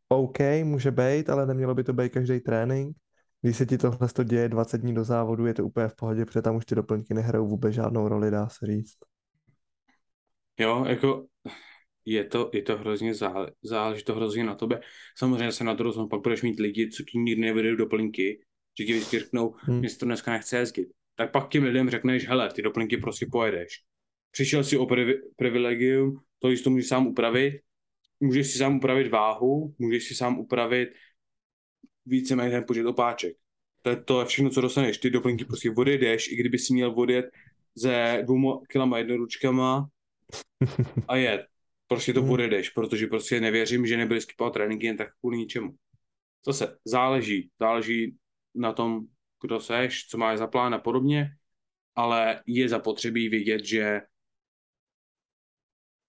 OK, 0.10 0.40
může 0.64 0.92
být, 0.92 1.30
ale 1.30 1.46
nemělo 1.46 1.76
by 1.76 1.84
to 1.84 1.94
být 1.94 2.12
každý 2.12 2.40
trénink. 2.40 2.98
Když 3.42 3.58
se 3.58 3.66
ti 3.66 3.78
tohle 3.78 4.08
to 4.08 4.24
děje 4.24 4.50
20 4.50 4.82
dní 4.82 4.96
do 4.96 5.04
závodu, 5.04 5.46
je 5.46 5.54
to 5.54 5.66
úplně 5.66 5.88
v 5.88 5.96
pohodě, 5.96 6.26
protože 6.26 6.42
tam 6.42 6.56
už 6.56 6.66
ty 6.66 6.76
doplňky 6.76 7.14
nehrajou 7.14 7.48
vůbec 7.48 7.74
žádnou 7.74 8.08
roli, 8.08 8.32
dá 8.32 8.50
se 8.50 8.66
říct. 8.66 8.98
Jo, 10.60 10.86
jako 10.86 11.26
je 12.06 12.24
to, 12.24 12.50
je 12.54 12.62
to 12.62 12.78
hrozně 12.78 13.16
zále, 13.16 13.52
záleží 13.64 14.04
to 14.04 14.16
hrozně 14.16 14.44
na 14.44 14.56
tobě. 14.56 14.82
Samozřejmě 15.18 15.52
se 15.52 15.64
na 15.64 15.76
to 15.76 15.84
rozhodnu, 15.84 16.10
pak 16.10 16.22
budeš 16.22 16.42
mít 16.42 16.60
lidi, 16.60 16.90
co 16.90 17.04
ti 17.04 17.18
nikdy 17.18 17.42
nevedou 17.42 17.76
doplňky, 17.76 18.40
ti 18.86 18.94
vždycky 18.94 19.20
řeknou, 19.20 19.56
Hmm. 19.58 19.80
mě 19.80 19.90
to 19.90 20.06
dneska 20.06 20.32
nechce 20.32 20.58
jezdit. 20.58 20.88
Tak 21.16 21.32
pak 21.32 21.50
těm 21.50 21.64
lidem 21.64 21.90
řekneš, 21.90 22.28
hele, 22.28 22.50
ty 22.54 22.62
doplňky 22.62 22.98
prostě 22.98 23.26
pojedeš. 23.32 23.68
Přišel 24.32 24.64
si 24.64 24.78
o 24.78 24.86
privi- 24.86 25.22
privilegium, 25.36 26.22
to 26.40 26.50
jsi 26.50 26.64
to 26.64 26.70
můžeš 26.70 26.88
sám 26.88 27.08
upravit, 27.08 27.62
můžeš 28.20 28.52
si 28.52 28.58
sám 28.58 28.78
upravit 28.78 29.08
váhu, 29.08 29.76
můžeš 29.80 30.08
si 30.08 30.16
sám 30.16 30.40
upravit 30.40 30.90
víceméně 32.06 32.52
ten 32.52 32.64
počet 32.68 32.86
opáček. 32.86 33.36
To 33.82 33.90
je, 33.90 33.96
to 33.96 34.20
je 34.20 34.26
všechno, 34.26 34.50
co 34.50 34.62
dostaneš. 34.62 34.98
Ty 34.98 35.10
doplňky 35.10 35.46
prostě 35.46 35.72
odjedeš, 35.72 36.32
i 36.32 36.36
kdyby 36.36 36.58
si 36.58 36.74
měl 36.74 36.94
odjet 37.00 37.26
ze 37.76 38.20
dvouma 38.24 38.60
kilama 38.70 38.98
jednoručkama 38.98 39.88
a 41.08 41.16
jet. 41.16 41.42
Prostě 41.88 42.14
to 42.14 42.22
Hmm. 42.22 42.32
odjedeš, 42.32 42.70
protože 42.70 43.08
prostě 43.08 43.42
nevěřím, 43.42 43.86
že 43.88 43.98
nebyli 43.98 44.22
skipovat 44.22 44.54
tréninky 44.54 44.86
jen 44.86 44.98
tak 44.98 45.08
kvůli 45.20 45.38
ničemu. 45.38 45.76
Zase 46.46 46.78
záleží, 46.86 47.50
záleží 47.60 48.16
na 48.56 48.74
tom, 48.74 49.02
kdo 49.42 49.60
seš, 49.60 50.08
co 50.08 50.18
máš 50.18 50.38
za 50.38 50.48
plán 50.48 50.74
a 50.74 50.80
podobně, 50.80 51.30
ale 51.96 52.44
je 52.46 52.70
zapotřebí 52.70 53.30
vědět, 53.30 53.66
že 53.66 54.02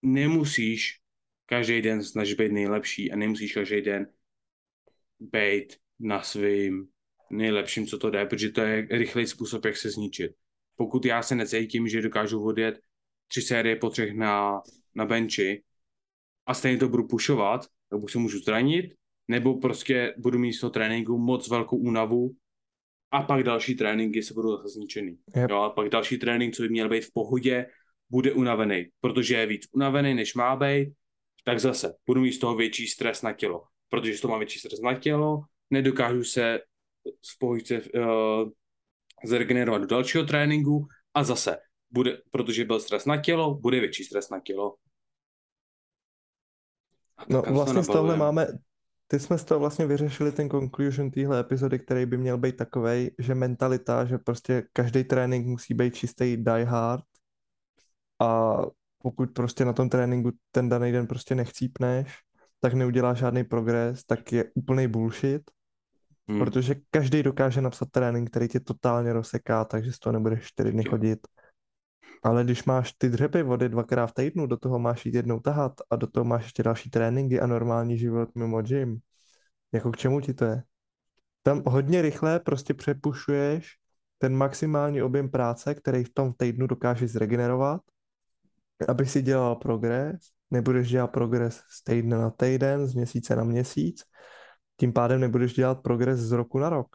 nemusíš 0.01 0.99
každý 1.45 1.81
den 1.81 2.03
snažit 2.03 2.37
být 2.37 2.51
nejlepší 2.51 3.11
a 3.11 3.15
nemusíš 3.15 3.53
každý 3.53 3.81
den 3.81 4.07
být 5.19 5.77
na 5.99 6.21
svým 6.21 6.87
nejlepším, 7.29 7.87
co 7.87 7.97
to 7.97 8.09
jde, 8.09 8.25
protože 8.25 8.51
to 8.51 8.61
je 8.61 8.87
rychlý 8.91 9.27
způsob, 9.27 9.65
jak 9.65 9.77
se 9.77 9.89
zničit. 9.89 10.31
Pokud 10.75 11.05
já 11.05 11.23
se 11.23 11.35
necítím, 11.35 11.87
že 11.87 12.01
dokážu 12.01 12.45
odjet 12.45 12.79
tři 13.27 13.41
série 13.41 13.75
po 13.75 13.89
třech 13.89 14.13
na, 14.13 14.61
na 14.95 15.05
benchi 15.05 15.63
a 16.45 16.53
stejně 16.53 16.77
to 16.77 16.89
budu 16.89 17.07
pušovat, 17.07 17.67
tak 17.89 17.99
buď 17.99 18.11
se 18.11 18.17
můžu 18.17 18.39
zranit, 18.39 18.95
nebo 19.27 19.59
prostě 19.59 20.15
budu 20.17 20.39
mít 20.39 20.53
z 20.53 20.59
toho 20.59 20.71
tréninku 20.71 21.17
moc 21.17 21.49
velkou 21.49 21.77
únavu 21.77 22.35
a 23.11 23.21
pak 23.21 23.43
další 23.43 23.75
tréninky 23.75 24.23
se 24.23 24.33
budou 24.33 24.57
zase 24.57 24.69
zničený. 24.69 25.17
Yep. 25.35 25.49
Jo, 25.49 25.57
a 25.57 25.69
pak 25.69 25.89
další 25.89 26.17
trénink, 26.17 26.55
co 26.55 26.61
by 26.63 26.69
měl 26.69 26.89
být 26.89 27.05
v 27.05 27.13
pohodě, 27.13 27.65
bude 28.09 28.33
unavený, 28.33 28.85
protože 29.01 29.35
je 29.35 29.45
víc 29.45 29.67
unavený, 29.71 30.13
než 30.13 30.35
má 30.35 30.55
být, 30.55 30.93
tak 31.43 31.59
zase 31.59 31.93
budu 32.07 32.21
mít 32.21 32.33
z 32.33 32.39
toho 32.39 32.55
větší 32.55 32.87
stres 32.87 33.21
na 33.21 33.33
tělo, 33.33 33.63
protože 33.89 34.17
z 34.17 34.21
toho 34.21 34.31
má 34.31 34.37
větší 34.37 34.59
stres 34.59 34.81
na 34.81 34.93
tělo, 34.93 35.41
nedokážu 35.69 36.23
se 36.23 36.59
v 37.05 37.39
pohodě 37.39 37.81
uh, 37.81 38.49
zregenerovat 39.25 39.81
do 39.81 39.87
dalšího 39.87 40.23
tréninku 40.23 40.87
a 41.13 41.23
zase 41.23 41.57
bude, 41.91 42.21
protože 42.31 42.65
byl 42.65 42.79
stres 42.79 43.05
na 43.05 43.21
tělo, 43.21 43.55
bude 43.55 43.79
větší 43.79 44.03
stres 44.03 44.29
na 44.29 44.39
tělo. 44.39 44.75
No 47.29 47.41
vlastně 47.41 47.83
z 47.83 47.87
tohle 47.87 48.17
máme, 48.17 48.47
ty 49.13 49.19
jsme 49.19 49.37
z 49.37 49.43
toho 49.43 49.59
vlastně 49.59 49.85
vyřešili 49.85 50.31
ten 50.31 50.49
conclusion 50.49 51.11
téhle 51.11 51.39
epizody, 51.39 51.79
který 51.79 52.05
by 52.05 52.17
měl 52.17 52.37
být 52.37 52.55
takovej, 52.57 53.11
že 53.19 53.35
mentalita, 53.35 54.05
že 54.05 54.17
prostě 54.17 54.63
každý 54.73 55.03
trénink 55.03 55.47
musí 55.47 55.73
být 55.73 55.95
čistý 55.95 56.37
die 56.37 56.65
hard 56.65 57.03
a 58.21 58.57
pokud 58.97 59.31
prostě 59.33 59.65
na 59.65 59.73
tom 59.73 59.89
tréninku 59.89 60.31
ten 60.51 60.69
daný 60.69 60.91
den 60.91 61.07
prostě 61.07 61.35
nechcípneš, 61.35 62.15
tak 62.59 62.73
neuděláš 62.73 63.17
žádný 63.17 63.43
progres, 63.43 64.03
tak 64.03 64.31
je 64.31 64.45
úplný 64.55 64.87
bullshit, 64.87 65.41
Hmm. 66.27 66.39
protože 66.39 66.75
každý 66.91 67.23
dokáže 67.23 67.61
napsat 67.61 67.87
trénink, 67.91 68.29
který 68.29 68.47
tě 68.47 68.59
totálně 68.59 69.13
rozseká, 69.13 69.65
takže 69.65 69.91
z 69.91 69.99
toho 69.99 70.13
nebudeš 70.13 70.43
čtyři 70.43 70.71
dny 70.71 70.83
chodit. 70.83 71.19
Ale 72.23 72.43
když 72.43 72.63
máš 72.63 72.93
ty 72.93 73.09
dřepy 73.09 73.43
vody 73.43 73.69
dvakrát 73.69 74.07
v 74.07 74.13
týdnu, 74.13 74.47
do 74.47 74.57
toho 74.57 74.79
máš 74.79 75.05
jít 75.05 75.15
jednou 75.15 75.39
tahat 75.39 75.73
a 75.89 75.95
do 75.95 76.07
toho 76.07 76.23
máš 76.23 76.43
ještě 76.43 76.63
další 76.63 76.89
tréninky 76.89 77.39
a 77.39 77.47
normální 77.47 77.97
život 77.97 78.29
mimo 78.35 78.61
gym, 78.61 78.99
jako 79.71 79.91
k 79.91 79.97
čemu 79.97 80.21
ti 80.21 80.33
to 80.33 80.45
je? 80.45 80.63
Tam 81.43 81.63
hodně 81.67 82.01
rychle 82.01 82.39
prostě 82.39 82.73
přepušuješ 82.73 83.77
ten 84.17 84.35
maximální 84.35 85.01
objem 85.01 85.29
práce, 85.29 85.75
který 85.75 86.03
v 86.03 86.13
tom 86.13 86.33
týdnu 86.33 86.67
dokážeš 86.67 87.11
zregenerovat, 87.11 87.81
aby 88.87 89.05
si 89.05 89.21
dělal 89.21 89.55
progres, 89.55 90.17
nebudeš 90.51 90.89
dělat 90.89 91.07
progres 91.07 91.61
z 91.69 91.83
týdne 91.83 92.17
na 92.17 92.29
týden, 92.29 92.87
z 92.87 92.95
měsíce 92.95 93.35
na 93.35 93.43
měsíc, 93.43 94.03
tím 94.79 94.93
pádem 94.93 95.21
nebudeš 95.21 95.53
dělat 95.53 95.81
progres 95.81 96.19
z 96.19 96.31
roku 96.31 96.59
na 96.59 96.69
rok. 96.69 96.87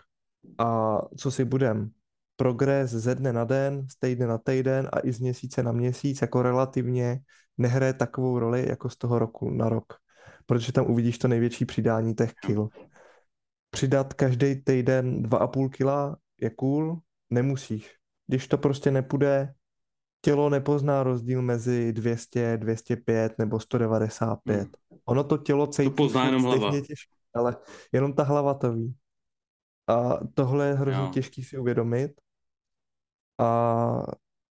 A 0.59 0.99
co 1.17 1.31
si 1.31 1.45
budem? 1.45 1.91
Progres 2.39 2.91
ze 2.91 3.15
dne 3.15 3.33
na 3.33 3.45
den, 3.45 3.87
z 3.91 3.99
týdne 3.99 4.27
na 4.27 4.39
týden 4.39 4.89
a 4.93 5.01
i 5.03 5.13
z 5.13 5.21
měsíce 5.21 5.63
na 5.63 5.73
měsíc 5.73 6.23
jako 6.23 6.43
relativně 6.43 7.21
nehraje 7.59 7.93
takovou 7.93 8.39
roli 8.39 8.69
jako 8.69 8.91
z 8.91 8.97
toho 8.97 9.19
roku 9.19 9.51
na 9.51 9.69
rok. 9.69 9.99
Protože 10.47 10.73
tam 10.73 10.91
uvidíš 10.91 11.19
to 11.19 11.29
největší 11.29 11.65
přidání 11.65 12.15
těch 12.15 12.35
kil. 12.47 12.69
Přidat 13.71 14.15
každý 14.15 14.63
týden 14.63 15.23
2,5 15.23 15.71
kila 15.71 16.17
je 16.41 16.51
cool, 16.51 16.99
nemusíš. 17.31 17.95
Když 18.27 18.49
to 18.49 18.59
prostě 18.59 18.91
nepůjde, 18.91 19.55
tělo 20.21 20.51
nepozná 20.51 21.03
rozdíl 21.03 21.43
mezi 21.43 21.93
200, 21.93 22.57
205 22.57 23.39
nebo 23.39 23.61
195. 23.61 24.61
Hmm. 24.61 24.71
Ono 25.05 25.25
to 25.25 25.39
tělo 25.39 25.67
cítí 25.67 25.91
pozná 25.91 26.21
furt 26.21 26.27
jenom 26.27 26.43
hlava. 26.43 26.81
těžké, 26.81 27.15
ale 27.35 27.57
jenom 27.93 28.13
ta 28.13 28.23
hlava 28.23 28.55
to 28.55 28.73
ví. 28.73 28.95
A 29.87 30.19
tohle 30.35 30.67
je 30.67 30.75
hrozně 30.75 31.03
Jo. 31.03 31.11
těžký 31.13 31.45
si 31.45 31.59
uvědomit. 31.59 32.13
A 33.39 34.03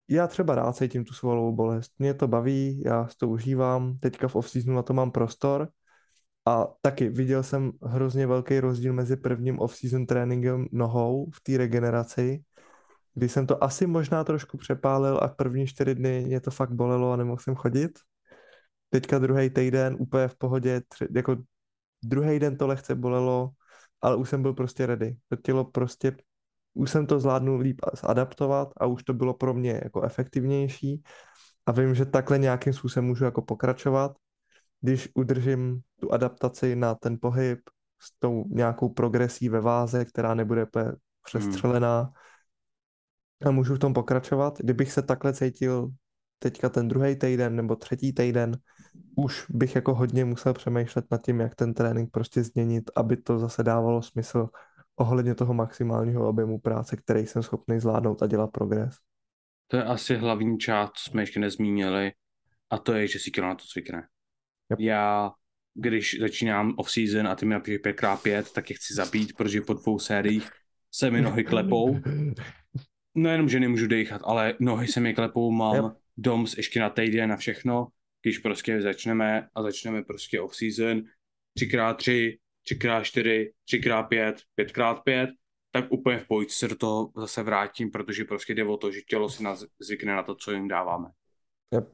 já 0.10 0.28
třeba 0.28 0.56
rád 0.56 0.76
cítím 0.76 1.06
tu 1.06 1.13
svalovou 1.13 1.56
bolest. 1.56 1.91
Mě 2.00 2.13
to 2.13 2.28
baví, 2.28 2.84
já 2.86 3.08
to 3.17 3.30
užívám. 3.30 3.97
Teďka 3.97 4.28
v 4.28 4.36
off-seasonu 4.36 4.76
na 4.76 4.82
to 4.82 4.93
mám 4.93 5.12
prostor. 5.12 5.69
A 6.45 6.67
taky 6.82 7.10
viděl 7.10 7.43
jsem 7.43 7.71
hrozně 7.84 8.28
velký 8.28 8.60
rozdíl 8.60 8.93
mezi 8.93 9.17
prvním 9.17 9.60
off-season 9.60 10.06
tréninkem 10.06 10.65
nohou 10.71 11.30
v 11.32 11.41
té 11.41 11.58
regeneraci, 11.58 12.43
kdy 13.13 13.30
jsem 13.30 13.47
to 13.47 13.63
asi 13.63 13.88
možná 13.88 14.23
trošku 14.23 14.58
přepálil 14.58 15.19
a 15.21 15.28
první 15.28 15.67
čtyři 15.67 15.95
dny 15.95 16.23
mě 16.26 16.39
to 16.39 16.52
fakt 16.52 16.71
bolelo 16.71 17.12
a 17.12 17.15
nemohl 17.15 17.38
jsem 17.38 17.56
chodit. 17.56 18.00
Teďka 18.89 19.19
druhý 19.19 19.50
týden 19.50 19.95
úplně 20.00 20.28
v 20.28 20.36
pohodě, 20.36 20.82
tři, 20.88 21.08
jako 21.15 21.36
druhý 22.04 22.39
den 22.39 22.58
to 22.58 22.67
lehce 22.67 22.95
bolelo, 22.95 23.50
ale 24.02 24.15
už 24.15 24.30
jsem 24.30 24.41
byl 24.41 24.54
prostě 24.54 24.86
ready. 24.86 25.15
To 25.30 25.36
tělo 25.36 25.65
prostě, 25.65 26.15
už 26.77 26.91
jsem 26.91 27.07
to 27.07 27.19
zvládnul 27.19 27.59
líp 27.59 27.81
adaptovat 28.03 28.69
a 28.77 28.85
už 28.85 29.03
to 29.03 29.13
bylo 29.13 29.33
pro 29.33 29.53
mě 29.53 29.81
jako 29.83 30.01
efektivnější. 30.01 31.03
A 31.65 31.71
vím, 31.71 31.95
že 31.95 32.05
takhle 32.05 32.37
nějakým 32.37 32.73
způsobem 32.73 33.05
můžu 33.05 33.25
jako 33.25 33.41
pokračovat, 33.41 34.11
když 34.81 35.09
udržím 35.15 35.81
tu 35.99 36.13
adaptaci 36.13 36.75
na 36.75 36.95
ten 36.95 37.17
pohyb 37.21 37.59
s 38.01 38.19
tou 38.19 38.45
nějakou 38.47 38.89
progresí 38.89 39.49
ve 39.49 39.61
váze, 39.61 40.05
která 40.05 40.33
nebude 40.33 40.63
úplně 40.63 40.91
přestřelená. 41.23 42.11
A 43.45 43.51
můžu 43.51 43.75
v 43.75 43.79
tom 43.79 43.93
pokračovat. 43.93 44.57
Kdybych 44.57 44.91
se 44.91 45.01
takhle 45.01 45.33
cítil 45.33 45.89
teďka 46.39 46.69
ten 46.69 46.87
druhý 46.87 47.15
týden 47.15 47.55
nebo 47.55 47.75
třetí 47.75 48.13
týden, 48.13 48.57
už 49.15 49.45
bych 49.49 49.75
jako 49.75 49.95
hodně 49.95 50.25
musel 50.25 50.53
přemýšlet 50.53 51.05
nad 51.11 51.21
tím, 51.21 51.39
jak 51.39 51.55
ten 51.55 51.73
trénink 51.73 52.11
prostě 52.11 52.43
změnit, 52.43 52.91
aby 52.95 53.17
to 53.17 53.39
zase 53.39 53.63
dávalo 53.63 54.01
smysl 54.01 54.49
ohledně 54.99 55.36
toho 55.36 55.53
maximálního 55.53 56.29
objemu 56.29 56.60
práce, 56.60 56.97
který 56.97 57.25
jsem 57.25 57.43
schopný 57.43 57.79
zvládnout 57.79 58.23
a 58.23 58.27
dělat 58.27 58.51
progres. 58.51 58.95
To 59.67 59.77
je 59.77 59.83
asi 59.83 60.15
hlavní 60.15 60.57
část, 60.57 60.91
co 60.91 61.10
jsme 61.10 61.21
ještě 61.21 61.39
nezmínili, 61.39 62.12
a 62.69 62.77
to 62.77 62.93
je, 62.93 63.07
že 63.07 63.19
si 63.19 63.31
kilo 63.31 63.47
na 63.47 63.55
to 63.55 63.63
cvikne. 63.71 64.07
Yep. 64.69 64.79
Já, 64.79 65.31
když 65.73 66.17
začínám 66.19 66.73
off-season 66.77 67.27
a 67.27 67.36
ty 67.36 67.45
mi 67.45 67.53
napíšeš 67.53 67.81
5x5, 67.81 68.43
tak 68.53 68.69
je 68.69 68.75
chci 68.75 68.93
zabít, 68.93 69.33
protože 69.38 69.62
po 69.62 69.73
dvou 69.73 69.99
sériích 69.99 70.49
se 70.91 71.12
mi 71.12 71.21
nohy 71.21 71.43
klepou. 71.43 71.99
No 73.19 73.29
jenom, 73.29 73.49
že 73.49 73.60
nemůžu 73.60 73.88
dechat, 73.88 74.21
ale 74.25 74.53
nohy 74.60 74.88
se 74.88 74.99
mi 74.99 75.13
klepou, 75.13 75.51
mám 75.51 75.75
Yep. 75.75 75.86
doms 76.17 76.58
ještě 76.58 76.79
na 76.79 76.89
týden 76.89 77.29
na 77.29 77.37
všechno, 77.37 77.87
když 78.21 78.37
prostě 78.37 78.81
začneme 78.81 79.48
a 79.56 79.62
začneme 79.62 80.04
prostě 80.04 80.41
off-season, 80.41 81.02
3x3, 81.60 82.37
3x4, 82.71 83.51
3x5, 83.73 84.35
5x5, 84.59 85.27
tak 85.71 85.91
úplně 85.91 86.17
v 86.17 86.27
pojď 86.27 86.51
se 86.51 86.67
do 86.67 86.75
toho 86.75 87.11
zase 87.17 87.43
vrátím, 87.43 87.91
protože 87.91 88.23
prostě 88.25 88.55
jde 88.55 88.63
o 88.63 88.77
to, 88.77 88.91
že 88.91 89.01
tělo 89.01 89.29
si 89.29 89.43
nás 89.43 89.65
zvykne 89.79 90.15
na 90.15 90.23
to, 90.23 90.35
co 90.35 90.51
jim 90.51 90.67
dáváme. 90.67 91.09
Yep. 91.73 91.89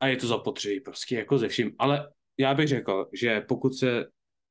A 0.00 0.06
je 0.06 0.16
to 0.16 0.26
zapotřebí 0.26 0.80
prostě 0.80 1.16
jako 1.16 1.38
ze 1.38 1.48
vším. 1.48 1.72
Ale 1.78 2.12
já 2.38 2.54
bych 2.54 2.68
řekl, 2.68 3.08
že 3.12 3.40
pokud 3.40 3.74
se 3.74 4.04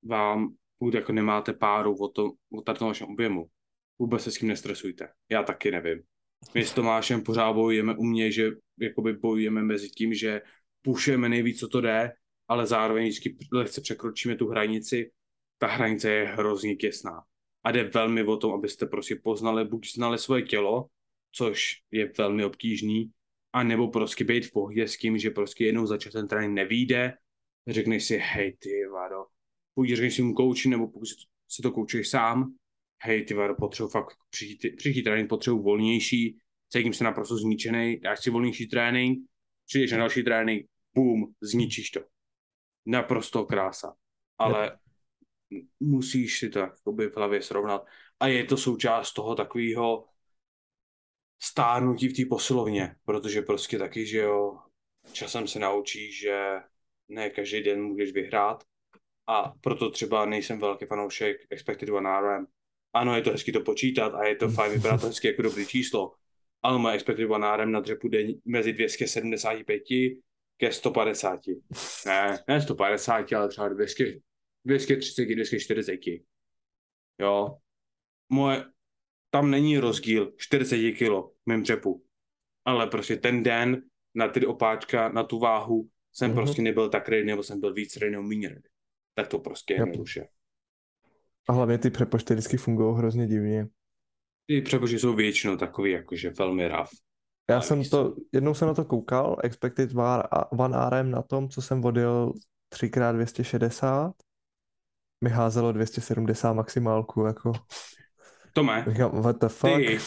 vám, 0.03 0.55
pokud 0.77 0.93
jako 0.93 1.11
nemáte 1.11 1.53
páru 1.53 1.95
o, 1.95 2.07
to, 2.07 2.31
o 2.53 2.61
tato 2.61 2.85
vašem 2.85 3.07
objemu, 3.07 3.45
vůbec 3.99 4.23
se 4.23 4.31
s 4.31 4.37
tím 4.37 4.47
nestresujte. 4.47 5.09
Já 5.29 5.43
taky 5.43 5.71
nevím. 5.71 6.01
My 6.53 6.65
s 6.65 6.73
Tomášem 6.73 7.23
pořád 7.23 7.53
bojujeme 7.53 7.95
u 7.95 8.03
mě, 8.03 8.31
že 8.31 8.51
jakoby 8.79 9.13
bojujeme 9.13 9.61
mezi 9.63 9.89
tím, 9.89 10.13
že 10.13 10.41
pušujeme 10.81 11.29
nejvíc, 11.29 11.59
co 11.59 11.67
to 11.67 11.81
jde, 11.81 12.11
ale 12.47 12.67
zároveň 12.67 13.07
vždycky 13.07 13.37
lehce 13.53 13.81
překročíme 13.81 14.35
tu 14.35 14.47
hranici. 14.47 15.11
Ta 15.61 15.67
hranice 15.67 16.11
je 16.11 16.25
hrozně 16.25 16.75
těsná. 16.75 17.23
A 17.63 17.71
jde 17.71 17.83
velmi 17.83 18.23
o 18.23 18.37
tom, 18.37 18.53
abyste 18.53 18.85
prostě 18.85 19.15
poznali, 19.15 19.65
buď 19.65 19.93
znali 19.93 20.17
svoje 20.17 20.41
tělo, 20.41 20.85
což 21.31 21.81
je 21.91 22.11
velmi 22.17 22.45
obtížný, 22.45 23.11
a 23.53 23.63
nebo 23.63 23.87
prostě 23.87 24.23
být 24.23 24.45
v 24.45 24.51
pohodě 24.51 24.87
s 24.87 24.97
tím, 24.97 25.17
že 25.17 25.29
prostě 25.29 25.65
jednou 25.65 25.85
za 25.85 25.97
čas 25.97 26.13
ten 26.13 26.27
trénink 26.27 26.53
nevíde 26.53 27.13
řekneš 27.67 28.05
si, 28.05 28.17
hej 28.17 28.57
ty 28.59 28.69
vado, 28.93 29.25
půjdeš 29.73 29.97
řekneš 29.97 30.15
si 30.15 30.21
mu 30.21 30.33
kouči, 30.33 30.69
nebo 30.69 30.87
pokud 30.87 31.05
si 31.47 31.61
to 31.61 31.71
koučuješ 31.71 32.09
sám, 32.09 32.55
hej 33.03 33.25
ty 33.25 33.33
vado, 33.33 33.55
potřebuji 33.55 33.89
fakt 33.89 34.17
příští, 34.29 34.69
příští 34.69 35.03
trénink, 35.03 35.29
potřebuji 35.29 35.61
volnější, 35.61 36.37
cítím 36.69 36.93
se 36.93 37.03
naprosto 37.03 37.37
zničený, 37.37 37.99
dáš 37.99 38.19
si 38.23 38.29
volnější 38.29 38.67
trénink, 38.67 39.19
přijdeš 39.65 39.91
na 39.91 39.97
další 39.97 40.23
trénink, 40.23 40.65
boom, 40.95 41.25
zničíš 41.41 41.89
to. 41.89 41.99
Naprosto 42.85 43.45
krása. 43.45 43.93
Ale. 44.37 44.77
Musíš 45.79 46.39
si 46.39 46.49
to 46.49 46.59
jakoby 46.59 47.09
v 47.09 47.15
hlavě 47.15 47.41
srovnat. 47.41 47.85
A 48.19 48.27
je 48.27 48.43
to 48.43 48.57
součást 48.57 49.13
toho 49.13 49.35
takového 49.35 50.05
stárnutí 51.41 52.07
v 52.07 52.13
té 52.13 52.29
posilovně, 52.29 52.95
protože 53.05 53.41
prostě 53.41 53.77
taky, 53.77 54.05
že 54.05 54.17
jo, 54.17 54.59
časem 55.13 55.47
se 55.47 55.59
naučíš, 55.59 56.19
že 56.19 56.59
ne 57.09 57.29
každý 57.29 57.63
den 57.63 57.83
můžeš 57.83 58.11
vyhrát 58.11 58.63
a 59.27 59.53
proto 59.61 59.89
třeba 59.89 60.25
nejsem 60.25 60.59
velký 60.59 60.85
fanoušek 60.85 61.37
Expected 61.49 61.89
One 61.89 62.21
RM. 62.21 62.45
Ano, 62.93 63.15
je 63.15 63.21
to 63.21 63.31
hezky 63.31 63.51
to 63.51 63.61
počítat 63.61 64.15
a 64.15 64.25
je 64.25 64.35
to 64.35 64.49
fajn, 64.49 64.73
vypadá 64.73 64.97
to 64.97 65.07
hezky 65.07 65.27
jako 65.27 65.41
dobrý 65.41 65.67
číslo, 65.67 66.13
ale 66.63 66.77
moje 66.77 66.95
Expected 66.95 67.29
One 67.29 67.57
RM 67.57 67.71
na 67.71 67.79
dřepu 67.79 68.07
jde 68.07 68.27
mezi 68.45 68.73
275 68.73 69.83
ke 70.57 70.71
150. 70.71 71.39
Ne, 72.05 72.43
ne 72.47 72.61
150, 72.61 73.33
ale 73.33 73.49
třeba 73.49 73.69
200, 73.69 74.19
230, 74.65 75.25
240. 75.25 75.99
Jo. 77.19 77.57
Moje, 78.29 78.65
tam 79.29 79.51
není 79.51 79.77
rozdíl 79.77 80.33
40 80.37 80.91
kg 80.91 81.09
v 81.09 81.31
mém 81.45 81.63
dřepu. 81.63 82.03
Ale 82.65 82.87
prostě 82.87 83.17
ten 83.17 83.43
den 83.43 83.81
na 84.15 84.27
ty 84.27 84.45
opáčka, 84.45 85.09
na 85.09 85.23
tu 85.23 85.39
váhu, 85.39 85.89
jsem 86.13 86.31
mm-hmm. 86.31 86.35
prostě 86.35 86.61
nebyl 86.61 86.89
tak 86.89 87.09
ready, 87.09 87.25
nebo 87.25 87.43
jsem 87.43 87.59
byl 87.59 87.73
víc 87.73 87.97
ready 87.97 88.11
nebo 88.11 88.23
méně 88.23 88.49
ready. 88.49 88.69
Tak 89.13 89.27
to 89.27 89.39
prostě 89.39 89.73
yep. 89.73 89.79
jednoduše. 89.79 90.27
A 91.49 91.53
hlavně 91.53 91.77
ty 91.77 91.89
přepočty 91.89 92.33
vždycky 92.33 92.57
fungují 92.57 92.97
hrozně 92.97 93.27
divně. 93.27 93.67
Ty 94.45 94.61
přepočty 94.61 94.99
jsou 94.99 95.15
většinou 95.15 95.57
takový 95.57 95.91
jakože 95.91 96.29
velmi 96.29 96.67
rough. 96.67 96.89
Já 97.49 97.61
jsem 97.61 97.83
to, 97.83 98.15
jednou 98.31 98.53
jsem 98.53 98.67
na 98.67 98.73
to 98.73 98.85
koukal, 98.85 99.37
expected 99.43 99.91
one 100.51 100.77
RM 100.89 101.11
na 101.11 101.21
tom, 101.21 101.49
co 101.49 101.61
jsem 101.61 101.81
vodil 101.81 102.33
3x260, 102.73 104.11
mi 105.21 105.29
házelo 105.29 105.71
270 105.71 106.53
maximálku, 106.53 107.25
jako. 107.25 107.51
Tome, 108.53 108.85
Říkám, 108.87 109.21
what 109.21 109.39
the 109.39 109.47
fuck? 109.47 109.75
ty 109.75 109.99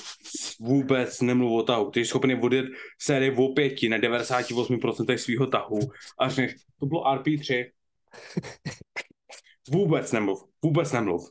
vůbec 0.61 1.21
nemluv 1.21 1.53
o 1.53 1.63
tahu. 1.63 1.91
Ty 1.91 2.01
jsi 2.01 2.09
schopný 2.09 2.35
vodit 2.35 2.67
sérii 2.99 3.37
o 3.37 3.49
pěti 3.49 3.89
na 3.89 3.99
98% 3.99 5.15
svého 5.15 5.47
tahu 5.47 5.79
a 6.19 6.29
řekneš, 6.29 6.55
to 6.81 6.87
bylo 6.87 7.05
RP3. 7.05 7.65
Vůbec 9.71 10.13
nemluv, 10.13 10.45
vůbec 10.63 10.93
nemluv. 10.93 11.31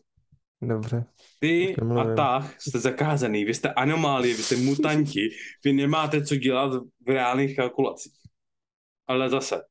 Dobře. 0.61 1.05
Ty 1.39 1.75
a 1.75 2.15
tah 2.15 2.61
jste 2.61 2.79
zakázaný, 2.79 3.45
vy 3.45 3.53
jste 3.53 3.73
anomálie, 3.73 4.35
vy 4.35 4.43
jste 4.43 4.55
mutanti, 4.55 5.29
vy 5.65 5.73
nemáte 5.73 6.25
co 6.25 6.35
dělat 6.35 6.73
v 7.07 7.09
reálných 7.09 7.55
kalkulacích. 7.55 8.13
Ale 9.07 9.29
zase, 9.29 9.61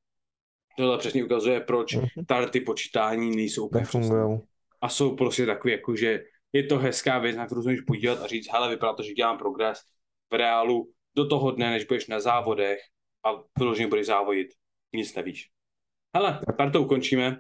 tohle 0.77 0.99
přesně 0.99 1.25
ukazuje, 1.25 1.61
proč 1.61 1.97
mm-hmm. 1.97 2.27
tady 2.27 2.47
ty 2.47 2.61
počítání 2.61 3.37
nejsou 3.37 3.67
úplně 3.67 3.85
A 4.81 4.89
jsou 4.89 5.17
prostě 5.17 5.47
takový, 5.47 5.73
jako 5.73 5.97
že 5.97 6.25
je 6.53 6.63
to 6.63 6.79
hezká 6.79 7.19
věc, 7.19 7.37
na 7.37 7.47
kterou 7.47 7.63
se 7.63 7.69
můžeš 7.69 7.85
podívat 7.85 8.23
a 8.23 8.27
říct, 8.27 8.53
hele, 8.53 8.69
vypadá 8.69 8.93
to, 8.93 9.03
že 9.03 9.13
dělám 9.13 9.39
progres 9.39 9.81
v 10.31 10.35
reálu 10.35 10.93
do 11.17 11.29
toho 11.29 11.51
dne, 11.51 11.71
než 11.71 11.85
budeš 11.85 12.07
na 12.07 12.21
závodech 12.21 12.79
a 13.25 13.29
vyloženě 13.59 13.89
budeš 13.89 14.07
závodit, 14.07 14.49
nic 14.93 15.15
nevíš. 15.15 15.51
Hele, 16.17 16.41
tady 16.59 16.71
to 16.71 16.83
ukončíme, 16.83 17.37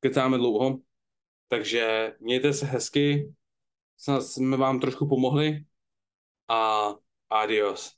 kecáme 0.00 0.38
dlouho, 0.38 0.78
takže 1.48 2.14
mějte 2.20 2.52
se 2.52 2.66
hezky, 2.66 3.32
snad 3.96 4.20
jsme 4.20 4.56
vám 4.56 4.80
trošku 4.80 5.08
pomohli 5.08 5.64
a 6.48 6.90
adios. 7.30 7.92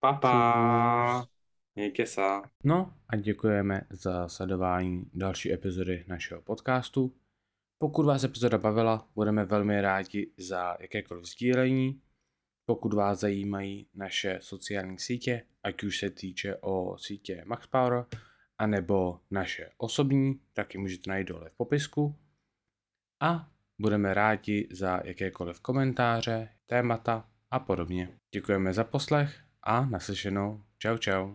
Papa. 0.00 1.26
Mějte 1.74 2.06
se. 2.06 2.20
No 2.64 2.94
a 3.08 3.16
děkujeme 3.16 3.80
za 3.90 4.28
sledování 4.28 5.10
další 5.14 5.52
epizody 5.52 6.04
našeho 6.08 6.42
podcastu. 6.42 7.14
Pokud 7.78 8.06
vás 8.06 8.24
epizoda 8.24 8.58
bavila, 8.58 9.08
budeme 9.14 9.44
velmi 9.44 9.80
rádi 9.80 10.32
za 10.36 10.76
jakékoliv 10.80 11.24
sdílení. 11.24 12.02
Pokud 12.66 12.92
vás 12.92 13.20
zajímají 13.20 13.88
naše 13.94 14.38
sociální 14.42 14.98
sítě, 14.98 15.42
ať 15.62 15.82
už 15.82 15.98
se 15.98 16.10
týče 16.10 16.56
o 16.60 16.98
sítě 16.98 17.44
MaxPower, 17.46 18.04
anebo 18.58 19.20
naše 19.30 19.70
osobní, 19.76 20.40
tak 20.52 20.74
ji 20.74 20.80
můžete 20.80 21.10
najít 21.10 21.28
dole 21.28 21.50
v 21.50 21.56
popisku. 21.56 22.16
A 23.20 23.48
budeme 23.78 24.14
rádi 24.14 24.68
za 24.70 25.00
jakékoliv 25.04 25.60
komentáře, 25.60 26.48
témata 26.66 27.28
a 27.50 27.58
podobně. 27.58 28.18
Děkujeme 28.34 28.72
za 28.74 28.84
poslech 28.84 29.40
a 29.62 29.86
naslyšenou. 29.86 30.62
Čau 30.78 30.96
čau. 30.96 31.30